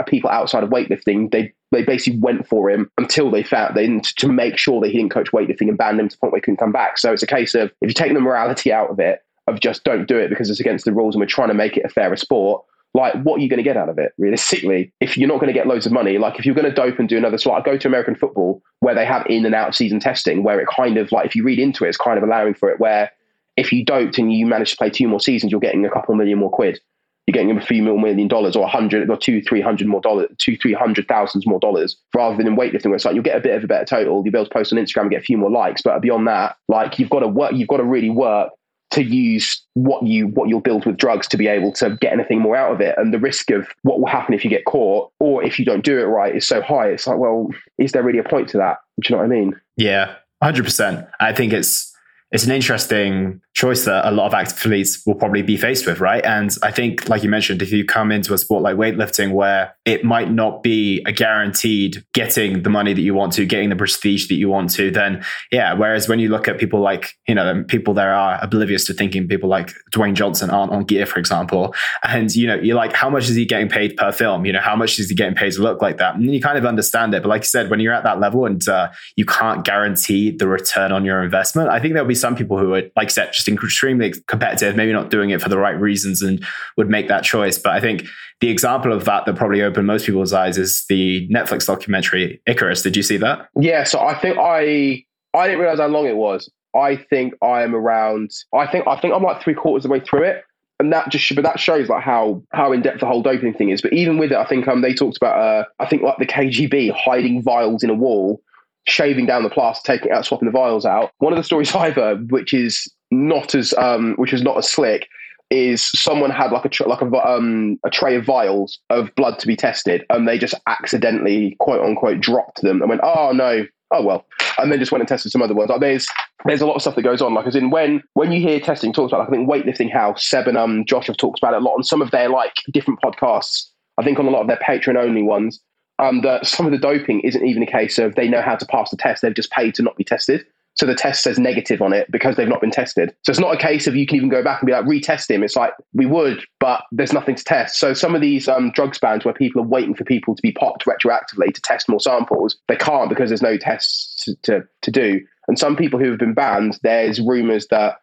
[0.06, 1.30] people outside of weightlifting.
[1.30, 4.98] They they basically went for him until they found they to make sure that he
[4.98, 6.98] didn't coach weightlifting and banned him to the point where he couldn't come back.
[6.98, 9.84] So it's a case of if you take the morality out of it of just
[9.84, 11.88] don't do it because it's against the rules and we're trying to make it a
[11.88, 12.64] fairer sport
[12.94, 15.46] like what are you going to get out of it realistically if you're not going
[15.48, 16.18] to get loads of money?
[16.18, 18.62] Like if you're going to dope and do another sport like go to american football
[18.80, 21.44] where they have in and out season testing where it kind of like if you
[21.44, 23.10] read into it it's kind of allowing for it where
[23.56, 26.14] if you doped and you manage to play two more seasons you're getting a couple
[26.14, 26.80] million more quid.
[27.26, 30.28] You're getting a few million dollars or a hundred or two three hundred more dollars
[30.38, 33.36] two three hundred thousands more dollars rather than in weightlifting where it's like you'll get
[33.36, 34.14] a bit of a better total.
[34.14, 36.26] You'll be able to post on instagram and get a few more likes but beyond
[36.26, 38.50] that like you've got to work you've got to really work
[38.92, 42.40] to use what you what you'll build with drugs to be able to get anything
[42.40, 42.94] more out of it.
[42.98, 45.84] And the risk of what will happen if you get caught or if you don't
[45.84, 46.88] do it right is so high.
[46.88, 48.78] It's like well is there really a point to that?
[49.00, 49.60] Do you know what i mean?
[49.76, 51.94] Yeah 100% i think it's
[52.30, 56.24] it's an interesting choice that a lot of athletes will probably be faced with, right?
[56.24, 59.74] And I think, like you mentioned, if you come into a sport like weightlifting where
[59.84, 63.76] it might not be a guaranteed getting the money that you want to, getting the
[63.76, 65.74] prestige that you want to, then yeah.
[65.74, 69.28] Whereas when you look at people like, you know, people there are oblivious to thinking
[69.28, 71.74] people like Dwayne Johnson aren't on gear, for example.
[72.04, 74.46] And, you know, you're like, how much is he getting paid per film?
[74.46, 76.14] You know, how much is he getting paid to look like that?
[76.14, 77.22] And you kind of understand it.
[77.22, 80.48] But like you said, when you're at that level and uh, you can't guarantee the
[80.48, 83.34] return on your investment, I think there'll be some people who are, like I said,
[83.44, 86.44] just extremely competitive, maybe not doing it for the right reasons and
[86.76, 87.58] would make that choice.
[87.58, 88.06] But I think
[88.40, 92.82] the example of that that probably opened most people's eyes is the Netflix documentary Icarus.
[92.82, 93.48] Did you see that?
[93.56, 96.50] Yeah, so I think I I didn't realize how long it was.
[96.74, 99.92] I think I am around I think I think I'm like three quarters of the
[99.92, 100.44] way through it.
[100.80, 103.70] And that just but that shows like how how in depth the whole doping thing
[103.70, 103.80] is.
[103.80, 106.26] But even with it, I think um they talked about uh I think like the
[106.26, 108.42] KGB hiding vials in a wall
[108.86, 111.12] shaving down the plaster, taking out, swapping the vials out.
[111.18, 114.70] One of the stories I've heard, which is not as um, which is not as
[114.70, 115.08] slick,
[115.50, 119.38] is someone had like a tr- like a um, a tray of vials of blood
[119.38, 123.66] to be tested, and they just accidentally quote unquote dropped them and went, oh no.
[123.94, 124.24] Oh well,
[124.56, 125.68] and then just went and tested some other ones.
[125.68, 126.08] Like there's
[126.46, 127.34] there's a lot of stuff that goes on.
[127.34, 130.26] Like as in when when you hear testing talks about, like I think weightlifting house,
[130.26, 132.54] Seb and um Josh have talked about it a lot on some of their like
[132.72, 133.66] different podcasts.
[133.98, 135.60] I think on a lot of their Patreon only ones
[135.98, 138.66] um, that some of the doping isn't even a case of they know how to
[138.66, 140.44] pass the test; they've just paid to not be tested.
[140.74, 143.14] So the test says negative on it because they've not been tested.
[143.22, 145.30] So it's not a case of you can even go back and be like retest
[145.30, 145.42] him.
[145.42, 147.78] It's like we would, but there's nothing to test.
[147.78, 150.52] So some of these um, drugs bans where people are waiting for people to be
[150.52, 154.90] popped retroactively to test more samples, they can't because there's no tests to, to, to
[154.90, 155.20] do.
[155.48, 157.96] And some people who have been banned, there's rumours that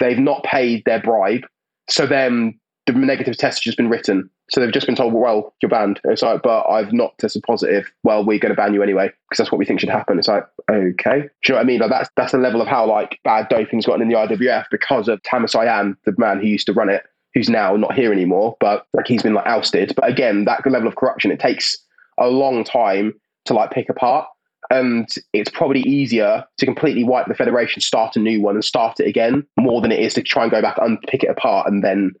[0.00, 1.42] they've not paid their bribe.
[1.90, 4.28] So then the negative test has just been written.
[4.50, 6.00] So they've just been told, well, you're banned.
[6.04, 7.90] It's like, but I've not tested positive.
[8.02, 10.18] Well, we're going to ban you anyway because that's what we think should happen.
[10.18, 11.80] It's like, okay, do you know what I mean?
[11.80, 15.08] Like that's that's the level of how like bad doping's gotten in the IWF because
[15.08, 18.56] of Tamás Aján, the man who used to run it, who's now not here anymore.
[18.60, 19.94] But like he's been like ousted.
[19.96, 21.76] But again, that level of corruption, it takes
[22.18, 23.14] a long time
[23.46, 24.28] to like pick apart.
[24.70, 28.98] And it's probably easier to completely wipe the federation, start a new one, and start
[28.98, 31.70] it again more than it is to try and go back and pick it apart
[31.70, 32.12] and then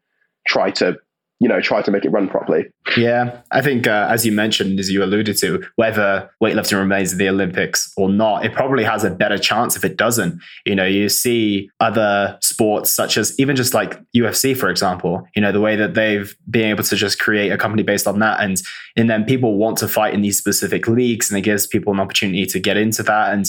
[0.46, 0.96] try to
[1.40, 2.64] you know, try to make it run properly.
[2.96, 7.18] Yeah, I think uh, as you mentioned, as you alluded to, whether weightlifting remains in
[7.18, 10.40] the Olympics or not, it probably has a better chance if it doesn't.
[10.64, 15.26] You know, you see other sports such as even just like UFC, for example.
[15.34, 18.20] You know, the way that they've been able to just create a company based on
[18.20, 18.62] that, and
[18.96, 22.00] and then people want to fight in these specific leagues, and it gives people an
[22.00, 23.32] opportunity to get into that.
[23.32, 23.44] And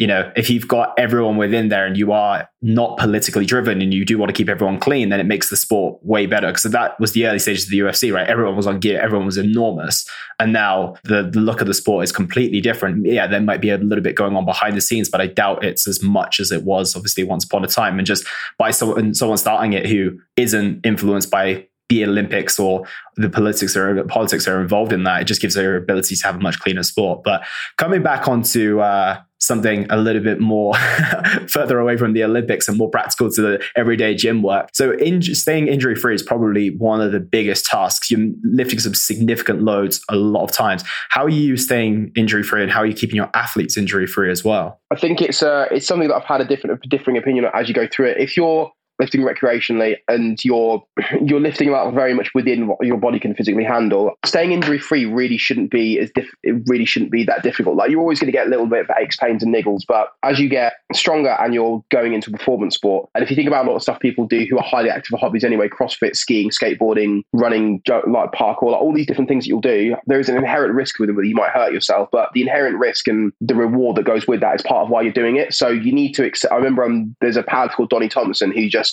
[0.00, 3.92] you know, if you've got everyone within there and you are not politically driven and
[3.92, 6.46] you do want to keep everyone clean, then it makes the sport way better.
[6.46, 8.26] Because that was the early stages of the UFC, right?
[8.26, 10.08] Everyone was on gear, everyone was enormous.
[10.38, 13.04] And now the, the look of the sport is completely different.
[13.04, 15.62] Yeah, there might be a little bit going on behind the scenes, but I doubt
[15.62, 17.98] it's as much as it was obviously once upon a time.
[17.98, 18.26] And just
[18.56, 22.86] by someone, someone starting it who isn't influenced by the Olympics or
[23.16, 26.36] the politics or politics are involved in that, it just gives their ability to have
[26.36, 27.22] a much cleaner sport.
[27.24, 27.44] But
[27.76, 30.74] coming back onto uh, something a little bit more
[31.48, 34.68] further away from the Olympics and more practical to the everyday gym work.
[34.72, 38.08] So in, staying injury free is probably one of the biggest tasks.
[38.08, 40.84] You're lifting some significant loads a lot of times.
[41.08, 44.30] How are you staying injury free and how are you keeping your athletes injury free
[44.30, 44.80] as well?
[44.92, 47.74] I think it's uh, it's something that I've had a different differing opinion as you
[47.74, 48.18] go through it.
[48.18, 48.70] If you're
[49.00, 50.84] lifting recreationally and you're
[51.24, 54.14] you're lifting about very much within what your body can physically handle.
[54.24, 57.76] Staying injury free really shouldn't be as diff- it really shouldn't be that difficult.
[57.76, 60.12] Like you're always going to get a little bit of aches pains and niggles but
[60.22, 63.66] as you get stronger and you're going into performance sport and if you think about
[63.66, 66.50] a lot of stuff people do who are highly active for hobbies anyway crossfit skiing
[66.50, 70.36] skateboarding running like parkour like all these different things that you'll do there is an
[70.36, 73.54] inherent risk with it where you might hurt yourself but the inherent risk and the
[73.54, 75.52] reward that goes with that is part of why you're doing it.
[75.54, 78.68] So you need to accept i remember um, there's a powerlifter called donnie thompson who
[78.68, 78.89] just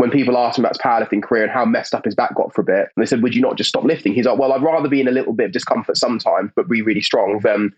[0.00, 2.54] when people asked him about his powerlifting career and how messed up his back got
[2.54, 4.62] for a bit, they said, "Would you not just stop lifting?" He's like, "Well, I'd
[4.62, 7.74] rather be in a little bit of discomfort sometimes, but be really strong than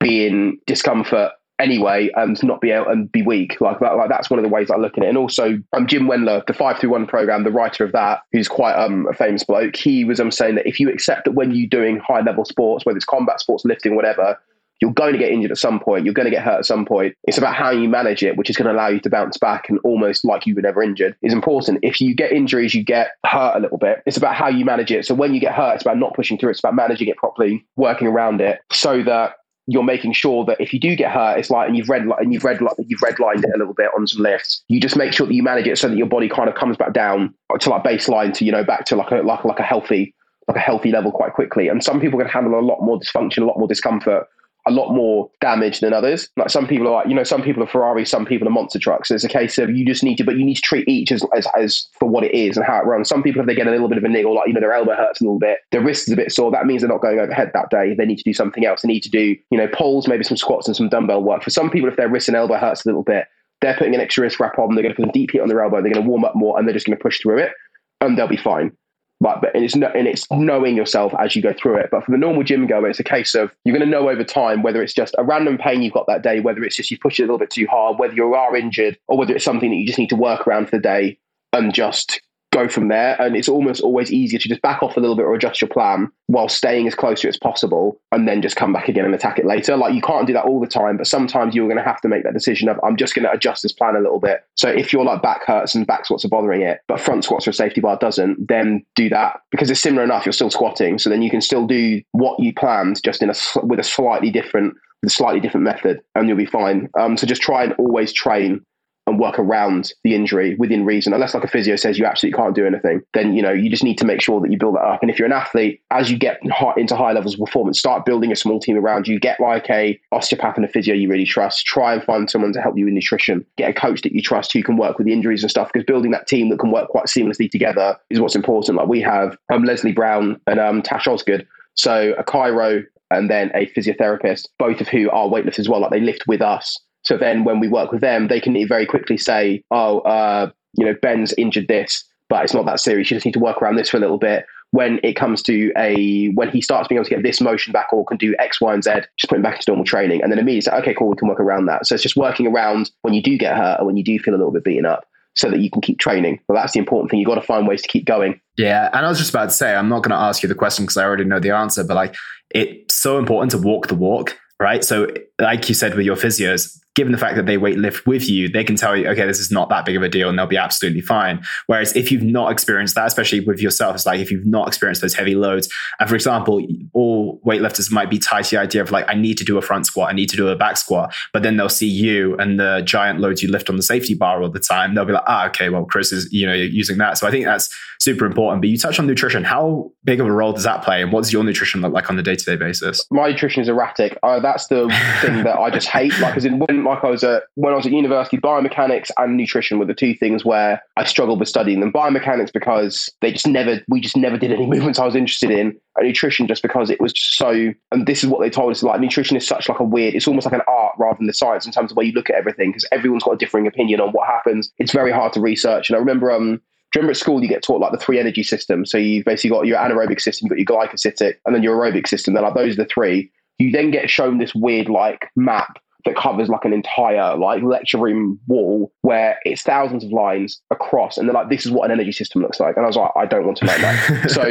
[0.00, 3.60] be in discomfort anyway and not be able and be weak.
[3.60, 5.08] Like that, like that's one of the ways I look at it.
[5.08, 8.48] And also, um, Jim Wendler, the five through one program, the writer of that, who's
[8.48, 11.50] quite um a famous bloke, he was um saying that if you accept that when
[11.50, 14.38] you're doing high level sports, whether it's combat sports, lifting, whatever,
[14.80, 16.04] you're going to get injured at some point.
[16.04, 17.14] You're going to get hurt at some point.
[17.24, 19.68] It's about how you manage it, which is going to allow you to bounce back
[19.68, 21.80] and almost like you were never injured is important.
[21.82, 24.02] If you get injuries, you get hurt a little bit.
[24.06, 25.04] It's about how you manage it.
[25.04, 26.50] So when you get hurt, it's about not pushing through.
[26.50, 29.34] It's about managing it properly, working around it so that
[29.70, 32.32] you're making sure that if you do get hurt, it's like, and you've read, and
[32.32, 34.64] you've read, you've redlined it a little bit on some lifts.
[34.68, 36.78] You just make sure that you manage it so that your body kind of comes
[36.78, 39.62] back down to like baseline to you know back to like a like like a
[39.62, 40.14] healthy
[40.46, 41.68] like a healthy level quite quickly.
[41.68, 44.26] And some people can handle a lot more dysfunction, a lot more discomfort
[44.68, 46.28] a lot more damage than others.
[46.36, 49.08] Like some people are you know, some people are Ferrari, some people are monster trucks.
[49.08, 51.10] So it's a case of you just need to, but you need to treat each
[51.10, 53.08] as, as, as for what it is and how it runs.
[53.08, 54.72] Some people, if they get a little bit of a niggle, like, you know, their
[54.72, 57.00] elbow hurts a little bit, their wrist is a bit sore, that means they're not
[57.00, 57.94] going overhead that day.
[57.94, 58.82] They need to do something else.
[58.82, 61.42] They need to do, you know, pulls, maybe some squats and some dumbbell work.
[61.42, 63.26] For some people, if their wrist and elbow hurts a little bit,
[63.60, 65.48] they're putting an extra wrist wrap on, they're going to put a deep heat on
[65.48, 67.38] their elbow, they're going to warm up more, and they're just going to push through
[67.38, 67.52] it,
[68.00, 68.76] and they'll be fine.
[69.20, 71.88] But, but and it's no, and it's knowing yourself as you go through it.
[71.90, 74.22] But for the normal gym goer, it's a case of you're going to know over
[74.22, 76.98] time whether it's just a random pain you've got that day, whether it's just you
[76.98, 79.70] push it a little bit too hard, whether you are injured, or whether it's something
[79.70, 81.18] that you just need to work around for the day
[81.52, 82.20] and just
[82.52, 83.20] go from there.
[83.20, 85.68] And it's almost always easier to just back off a little bit or adjust your
[85.68, 89.04] plan while staying as close to it as possible and then just come back again
[89.04, 89.76] and attack it later.
[89.76, 92.08] Like you can't do that all the time, but sometimes you're going to have to
[92.08, 94.44] make that decision of I'm just going to adjust this plan a little bit.
[94.56, 97.46] So if your like back hurts and back squats are bothering it, but front squats
[97.46, 100.24] or a safety bar doesn't, then do that because it's similar enough.
[100.26, 103.34] You're still squatting, so then you can still do what you planned, just in a
[103.62, 106.88] with a slightly different with a slightly different method, and you'll be fine.
[106.98, 108.64] Um, so just try and always train
[109.08, 111.12] and work around the injury within reason.
[111.12, 113.82] Unless like a physio says you absolutely can't do anything, then you know you just
[113.82, 115.02] need to make sure that you build that up.
[115.02, 116.40] And if you're an athlete, as you get
[116.76, 119.18] into high levels of performance, start building a small team around you.
[119.18, 121.66] Get like a osteopath and a physio you really trust.
[121.66, 123.44] Try and find someone to help you with nutrition.
[123.56, 125.70] Get a coach that you trust who can work with the injuries and stuff.
[125.72, 128.76] Because building that team that can work quite seamlessly together is what's important.
[128.76, 131.46] Like we have um, Leslie Brown and um, Tash Osgood.
[131.74, 135.80] So a chiro and then a physiotherapist, both of who are weightlifters as well.
[135.80, 138.86] Like they lift with us so then when we work with them, they can very
[138.86, 143.10] quickly say, oh, uh, you know, Ben's injured this, but it's not that serious.
[143.10, 144.44] You just need to work around this for a little bit.
[144.70, 147.90] When it comes to a, when he starts being able to get this motion back
[147.90, 150.22] or can do X, Y, and Z, just put him back into normal training.
[150.22, 151.86] And then immediately say, okay, cool, we can work around that.
[151.86, 154.34] So it's just working around when you do get hurt or when you do feel
[154.34, 156.40] a little bit beaten up so that you can keep training.
[156.48, 157.20] Well, that's the important thing.
[157.20, 158.40] You've got to find ways to keep going.
[158.58, 158.90] Yeah.
[158.92, 160.84] And I was just about to say, I'm not going to ask you the question
[160.84, 162.14] because I already know the answer, but like,
[162.50, 164.84] it's so important to walk the walk, right?
[164.84, 165.08] So,
[165.40, 168.48] like you said with your physios, given the fact that they weight lift with you,
[168.48, 170.48] they can tell you, okay, this is not that big of a deal and they'll
[170.48, 171.40] be absolutely fine.
[171.66, 175.00] Whereas if you've not experienced that, especially with yourself, it's like if you've not experienced
[175.00, 175.68] those heavy loads,
[176.00, 176.60] and for example,
[176.94, 179.62] all weightlifters might be tied to the idea of like, I need to do a
[179.62, 182.58] front squat, I need to do a back squat, but then they'll see you and
[182.58, 184.96] the giant loads you lift on the safety bar all the time.
[184.96, 187.16] They'll be like, ah, okay, well, Khrys is, you know, using that.
[187.16, 188.62] So I think that's super important.
[188.62, 189.44] But you touch on nutrition.
[189.44, 191.02] How big of a role does that play?
[191.02, 193.06] And what does your nutrition look like on a day to day basis?
[193.10, 194.18] My nutrition is erratic.
[194.22, 194.88] Uh, that's the
[195.20, 196.18] thing that I just hate.
[196.18, 199.78] Like, in, when, like I was at, when I was at university, biomechanics and nutrition
[199.78, 201.92] were the two things where I struggled with studying them.
[201.92, 205.78] Biomechanics because they just never, we just never did any movements I was interested in.
[205.96, 208.82] And nutrition just because it was just so, and this is what they told us,
[208.82, 211.32] like nutrition is such like a weird, it's almost like an art rather than the
[211.32, 214.00] science in terms of where you look at everything because everyone's got a differing opinion
[214.00, 214.72] on what happens.
[214.78, 215.88] It's very hard to research.
[215.88, 216.60] And I remember, um,
[216.94, 218.90] remember at school you get taught like the three energy systems?
[218.90, 222.06] So you've basically got your anaerobic system, you've got your glycolytic, and then your aerobic
[222.06, 222.34] system.
[222.34, 223.30] They're like those are the three.
[223.58, 227.98] You then get shown this weird like map that covers like an entire like lecture
[227.98, 231.90] room wall where it's thousands of lines across and they're like this is what an
[231.90, 232.76] energy system looks like.
[232.76, 234.30] And i was like i don't want to know that.
[234.38, 234.42] So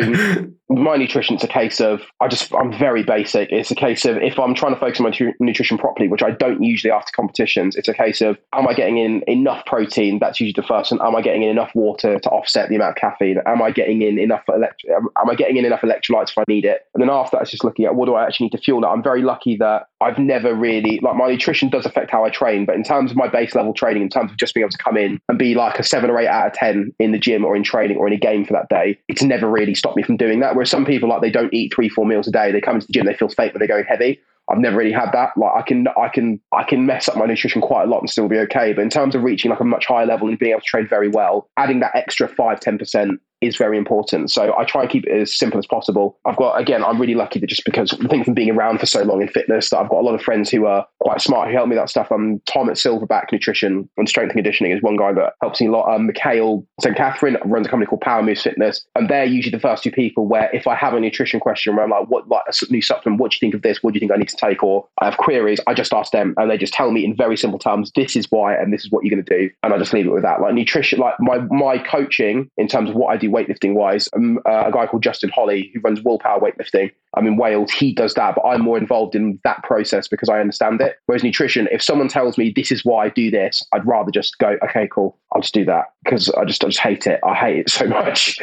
[0.69, 3.51] my nutrition it's a case of i just i'm very basic.
[3.51, 6.31] It's a case of if i'm trying to focus on my nutrition properly which i
[6.31, 10.19] don't usually after competitions it's a case of am i getting in enough protein?
[10.19, 12.91] That's usually the first and am i getting in enough water to offset the amount
[12.91, 13.37] of caffeine?
[13.45, 16.65] Am i getting in enough elect- am i getting in enough electrolytes if i need
[16.65, 16.81] it?
[16.93, 18.81] And then after that it's just looking at what do i actually need to fuel
[18.81, 18.89] that?
[18.89, 22.65] I'm very lucky that i've never really like my nutrition does affect how i train
[22.65, 24.77] but in terms of my base level training in terms of just being able to
[24.77, 27.45] come in and be like a seven or eight out of ten in the gym
[27.45, 30.03] or in training or in a game for that day it's never really stopped me
[30.03, 32.51] from doing that Whereas some people like they don't eat three, four meals a day.
[32.51, 34.19] They come into the gym, they feel fake, but they're going heavy.
[34.49, 35.37] I've never really had that.
[35.37, 38.09] Like I can, I can, I can mess up my nutrition quite a lot and
[38.09, 38.73] still be okay.
[38.73, 40.87] But in terms of reaching like a much higher level and being able to train
[40.87, 44.31] very well, adding that extra five, 10% is very important.
[44.31, 46.17] So I try and keep it as simple as possible.
[46.25, 48.85] I've got, again, I'm really lucky that just because I think from being around for
[48.85, 51.49] so long in fitness that I've got a lot of friends who are quite smart
[51.49, 52.11] who help me that stuff.
[52.11, 55.67] I'm Tom at Silverback Nutrition and Strength and Conditioning is one guy that helps me
[55.67, 55.93] a lot.
[55.93, 56.95] Um, Mikhail St.
[56.95, 58.85] Catherine runs a company called Power Moves Fitness.
[58.95, 61.83] And they're usually the first two people where if I have a nutrition question where
[61.85, 63.83] I'm like, what, like a new supplement, what do you think of this?
[63.83, 64.63] What do you think I need to take?
[64.63, 67.37] Or I have queries, I just ask them and they just tell me in very
[67.37, 69.49] simple terms, this is why and this is what you're going to do.
[69.63, 70.41] And I just leave it with that.
[70.41, 74.39] Like nutrition, like my, my coaching in terms of what I do weightlifting wise um,
[74.45, 76.91] uh, a guy called Justin Holly who runs Willpower Weightlifting.
[77.15, 77.71] I'm in Wales.
[77.71, 80.97] He does that, but I'm more involved in that process because I understand it.
[81.05, 84.37] Whereas nutrition, if someone tells me this is why I do this, I'd rather just
[84.37, 87.19] go, okay, cool, I'll just do that because I just I just hate it.
[87.25, 88.39] I hate it so much.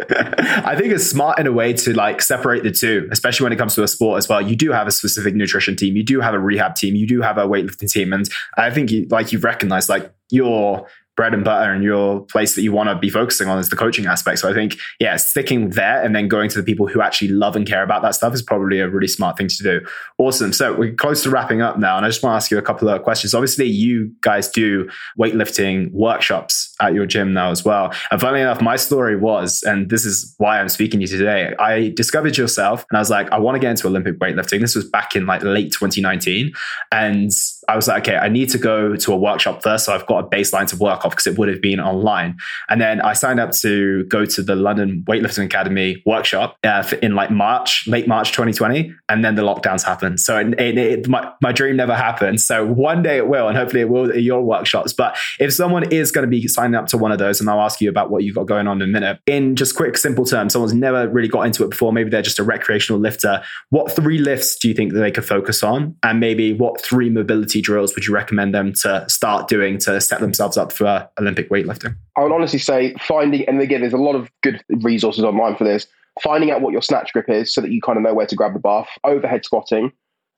[0.10, 3.56] I think it's smart in a way to like separate the two, especially when it
[3.56, 4.40] comes to a sport as well.
[4.40, 7.20] You do have a specific nutrition team, you do have a rehab team, you do
[7.20, 10.86] have a weightlifting team, and I think you, like you've recognized like your
[11.16, 13.76] bread and butter and your place that you want to be focusing on is the
[13.76, 14.38] coaching aspect.
[14.40, 17.56] So I think, yeah, sticking there and then going to the people who actually love
[17.56, 19.80] and care about that stuff is probably a really smart thing to do.
[20.18, 20.52] Awesome.
[20.52, 21.96] So we're close to wrapping up now.
[21.96, 23.34] And I just want to ask you a couple of questions.
[23.34, 24.88] Obviously, you guys do
[25.18, 27.92] weightlifting workshops at your gym now as well.
[28.10, 31.54] And funnily enough, my story was, and this is why I'm speaking to you today,
[31.58, 34.60] I discovered yourself and I was like, I want to get into Olympic weightlifting.
[34.60, 36.52] This was back in like late 2019.
[36.90, 37.30] And
[37.68, 39.86] I was like, okay, I need to go to a workshop first.
[39.86, 42.36] So I've got a baseline to work because it would have been online.
[42.68, 47.14] And then I signed up to go to the London Weightlifting Academy workshop uh, in
[47.14, 48.92] like March, late March 2020.
[49.08, 50.20] And then the lockdowns happened.
[50.20, 52.40] So it, it, it, my, my dream never happened.
[52.40, 54.92] So one day it will, and hopefully it will at your workshops.
[54.92, 57.60] But if someone is going to be signing up to one of those, and I'll
[57.60, 60.24] ask you about what you've got going on in a minute, in just quick, simple
[60.24, 61.92] terms, someone's never really got into it before.
[61.92, 63.42] Maybe they're just a recreational lifter.
[63.70, 65.96] What three lifts do you think that they could focus on?
[66.02, 70.20] And maybe what three mobility drills would you recommend them to start doing to set
[70.20, 71.96] themselves up for Uh, Olympic weightlifting?
[72.16, 75.64] I would honestly say finding, and again, there's a lot of good resources online for
[75.64, 75.88] this.
[76.22, 78.36] Finding out what your snatch grip is so that you kind of know where to
[78.36, 78.86] grab the bar.
[79.02, 79.90] Overhead squatting,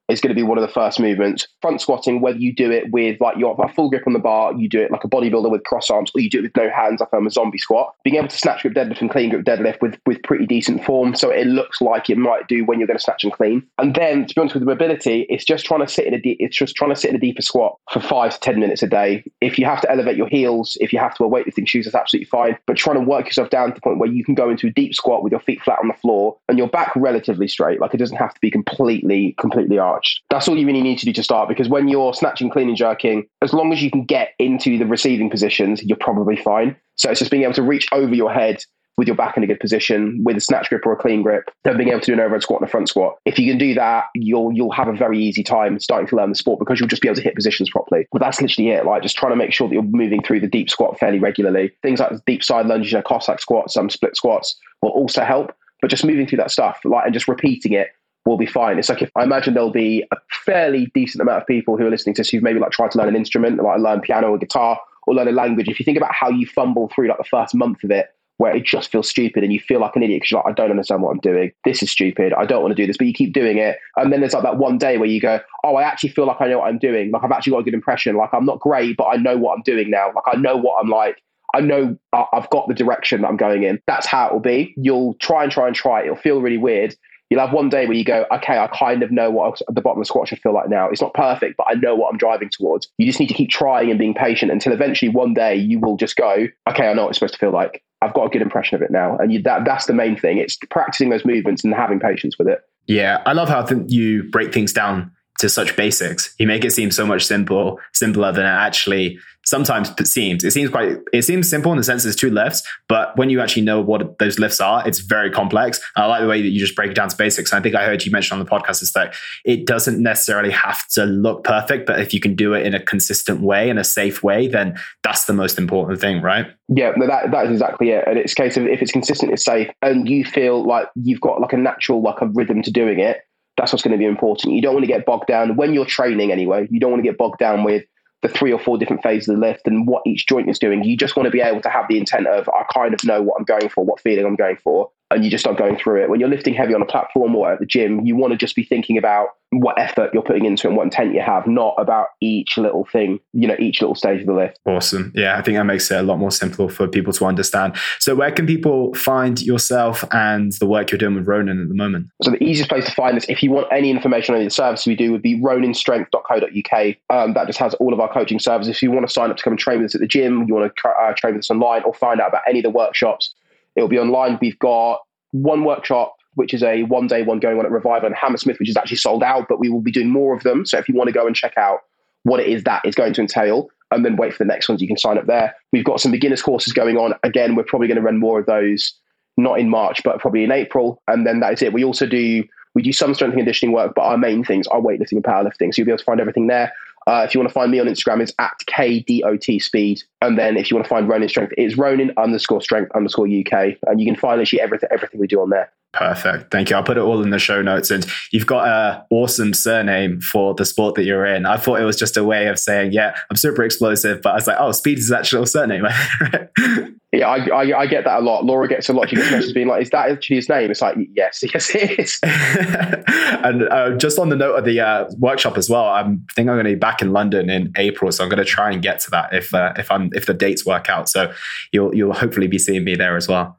[0.09, 1.47] is going to be one of the first movements.
[1.63, 4.69] Front squatting, whether you do it with like your full grip on the bar, you
[4.69, 7.01] do it like a bodybuilder with cross arms, or you do it with no hands,
[7.01, 7.95] like I'm a zombie squat.
[8.05, 11.15] Being able to snatch grip deadlift and clean grip deadlift with with pretty decent form,
[11.15, 13.67] so it looks like it might do when you're going to snatch and clean.
[13.79, 16.21] And then, to be honest with the mobility, it's just trying to sit in a
[16.21, 18.83] de- it's just trying to sit in a deeper squat for five to ten minutes
[18.83, 19.25] a day.
[19.41, 21.95] If you have to elevate your heels, if you have to wear weightlifting shoes, that's
[21.95, 22.57] absolutely fine.
[22.67, 24.71] But trying to work yourself down to the point where you can go into a
[24.71, 27.95] deep squat with your feet flat on the floor and your back relatively straight, like
[27.95, 29.95] it doesn't have to be completely completely arched.
[30.30, 32.76] That's all you really need to do to start because when you're snatching, clean, and
[32.76, 36.76] jerking, as long as you can get into the receiving positions, you're probably fine.
[36.97, 38.59] So it's just being able to reach over your head
[38.97, 41.51] with your back in a good position with a snatch grip or a clean grip,
[41.64, 43.16] then being able to do an overhead squat and a front squat.
[43.24, 46.30] If you can do that, you'll you'll have a very easy time starting to learn
[46.30, 48.07] the sport because you'll just be able to hit positions properly.
[48.12, 48.86] But that's literally it.
[48.86, 51.72] Like just trying to make sure that you're moving through the deep squat fairly regularly.
[51.82, 55.53] Things like deep side lunges, you Cossack squats, some split squats will also help.
[55.82, 57.88] But just moving through that stuff, like and just repeating it
[58.27, 58.79] we'll be fine.
[58.79, 61.91] It's like if I imagine there'll be a fairly decent amount of people who are
[61.91, 64.39] listening to this who've maybe like tried to learn an instrument, like learn piano or
[64.39, 65.68] guitar or learn a language.
[65.68, 68.09] If you think about how you fumble through like the first month of it,
[68.39, 70.53] where it just feels stupid and you feel like an idiot because you're like, I
[70.53, 71.53] don't understand what I'm doing.
[71.64, 72.35] This is stupid.
[72.35, 73.79] I don't want to do this, but you keep doing it.
[73.97, 76.41] And then there's like that one day where you go, Oh, I actually feel like
[76.41, 77.11] I know what I'm doing.
[77.11, 78.16] Like I've actually got a good impression.
[78.16, 80.09] Like I'm not great, but I know what I'm doing now.
[80.14, 81.22] Like I know what I'm like.
[81.55, 83.81] I know I've got the direction that I'm going in.
[83.87, 84.74] That's how it will be.
[84.77, 86.03] You'll try and try and try.
[86.03, 86.95] It'll feel really weird.
[87.31, 89.99] You'll have one day where you go, okay, I kind of know what the bottom
[89.99, 90.89] of the squat should feel like now.
[90.89, 92.89] It's not perfect, but I know what I'm driving towards.
[92.99, 95.97] You just need to keep trying and being patient until eventually one day you will
[95.97, 97.83] just go, okay, I know what it's supposed to feel like.
[98.03, 99.16] I've got a good impression of it now.
[99.16, 100.39] And you, that, that's the main thing.
[100.39, 102.61] It's practicing those movements and having patience with it.
[102.87, 106.35] Yeah, I love how th- you break things down to such basics.
[106.39, 110.44] You make it seem so much simple, simpler than it actually sometimes it seems.
[110.44, 110.99] It seems quite.
[111.12, 114.18] It seems simple in the sense there's two lifts, but when you actually know what
[114.18, 115.80] those lifts are, it's very complex.
[115.97, 117.53] I like the way that you just break it down to basics.
[117.53, 120.51] And I think I heard you mention on the podcast is that it doesn't necessarily
[120.51, 123.78] have to look perfect, but if you can do it in a consistent way, in
[123.78, 126.47] a safe way, then that's the most important thing, right?
[126.68, 128.05] Yeah, that that is exactly it.
[128.07, 131.20] And it's a case of if it's consistent, it's safe, and you feel like you've
[131.20, 133.20] got like a natural like a rhythm to doing it
[133.57, 134.55] that's what's going to be important.
[134.55, 136.68] You don't want to get bogged down when you're training anyway.
[136.70, 137.84] You don't want to get bogged down with
[138.23, 140.83] the three or four different phases of the lift and what each joint is doing.
[140.83, 143.23] You just want to be able to have the intent of, I kind of know
[143.23, 146.03] what I'm going for, what feeling I'm going for, and you just start going through
[146.03, 146.11] it.
[146.11, 148.57] When you're lifting heavy on a platform or at the gym, you want to just
[148.57, 151.75] be thinking about what effort you're putting into it and what intent you have, not
[151.79, 154.59] about each little thing, you know, each little stage of the lift.
[154.67, 155.13] Awesome.
[155.15, 157.77] Yeah, I think that makes it a lot more simple for people to understand.
[158.01, 161.75] So, where can people find yourself and the work you're doing with Ronin at the
[161.75, 162.09] moment?
[162.23, 164.87] So, the easiest place to find this, if you want any information on the service
[164.87, 166.97] we do, would be roninstrength.co.uk.
[167.11, 168.75] Um, that just has all of our coaching services.
[168.75, 170.47] If you want to sign up to come and train with us at the gym,
[170.49, 172.71] you want to uh, train with us online, or find out about any of the
[172.71, 173.33] workshops,
[173.77, 174.39] it'll be online.
[174.41, 175.01] We've got
[175.33, 178.68] one workshop which is a one day one going on at Reviver and Hammersmith, which
[178.68, 180.66] is actually sold out, but we will be doing more of them.
[180.66, 181.81] So if you want to go and check out
[182.24, 184.83] what it is that is going to entail, and then wait for the next ones,
[184.83, 185.55] you can sign up there.
[185.72, 187.14] We've got some beginners courses going on.
[187.22, 188.93] Again, we're probably going to run more of those,
[189.37, 191.01] not in March, but probably in April.
[191.09, 191.72] And then that is it.
[191.72, 194.81] We also do we do some strength and conditioning work, but our main things are
[194.81, 195.72] weightlifting and powerlifting.
[195.72, 196.74] So you'll be able to find everything there.
[197.09, 200.03] Uh, if you want to find me on Instagram, it's at KDOT Speed.
[200.23, 203.77] And then if you want to find Ronin Strength, it's Ronin underscore strength underscore UK.
[203.87, 205.71] And you can find literally everything, everything we do on there.
[205.93, 206.51] Perfect.
[206.51, 206.76] Thank you.
[206.76, 207.91] I'll put it all in the show notes.
[207.91, 211.47] And you've got an awesome surname for the sport that you're in.
[211.47, 214.34] I thought it was just a way of saying, yeah, I'm super explosive, but I
[214.34, 215.84] was like, oh, Speed is actually a surname.
[217.12, 218.45] yeah, I, I, I, get that a lot.
[218.45, 219.09] Laura gets a lot.
[219.09, 220.70] She gets messages being like, is that actually his name?
[220.70, 222.20] It's like, yes, yes, it is.
[222.22, 226.51] and uh, just on the note of the uh, workshop as well, I'm, I think
[226.51, 228.12] I'm going to be back in London in April.
[228.12, 230.34] So I'm going to try and get to that if, uh, if I'm, if the
[230.34, 231.09] dates work out.
[231.09, 231.32] So
[231.72, 233.57] you'll, you'll hopefully be seeing me there as well.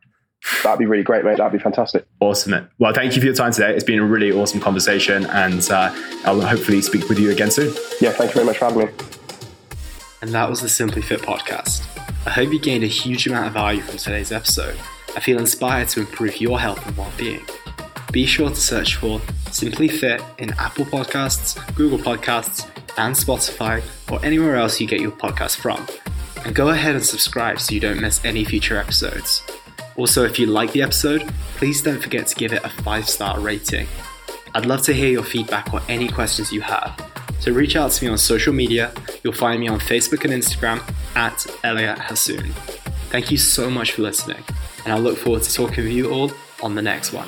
[0.63, 1.38] That'd be really great, mate.
[1.38, 2.05] That'd be fantastic.
[2.19, 2.69] Awesome.
[2.79, 3.73] Well, thank you for your time today.
[3.73, 5.93] It's been a really awesome conversation, and uh,
[6.25, 7.73] I'll hopefully speak with you again soon.
[7.99, 8.93] Yeah, thank you very much for having me.
[10.21, 11.85] And that was the Simply Fit podcast.
[12.25, 14.77] I hope you gained a huge amount of value from today's episode.
[15.15, 17.45] I feel inspired to improve your health and well-being.
[18.11, 19.21] Be sure to search for
[19.51, 25.11] Simply Fit in Apple Podcasts, Google Podcasts, and Spotify, or anywhere else you get your
[25.11, 25.85] podcast from.
[26.45, 29.43] And go ahead and subscribe so you don't miss any future episodes.
[29.98, 33.39] Also, if you like the episode, please don't forget to give it a 5 star
[33.39, 33.88] rating.
[34.54, 37.04] I'd love to hear your feedback or any questions you have.
[37.39, 38.91] So reach out to me on social media.
[39.24, 40.82] You'll find me on Facebook and Instagram
[41.16, 42.52] at Elliot Hasoon.
[43.10, 44.43] Thank you so much for listening,
[44.84, 46.32] and I look forward to talking with you all
[46.62, 47.28] on the next one.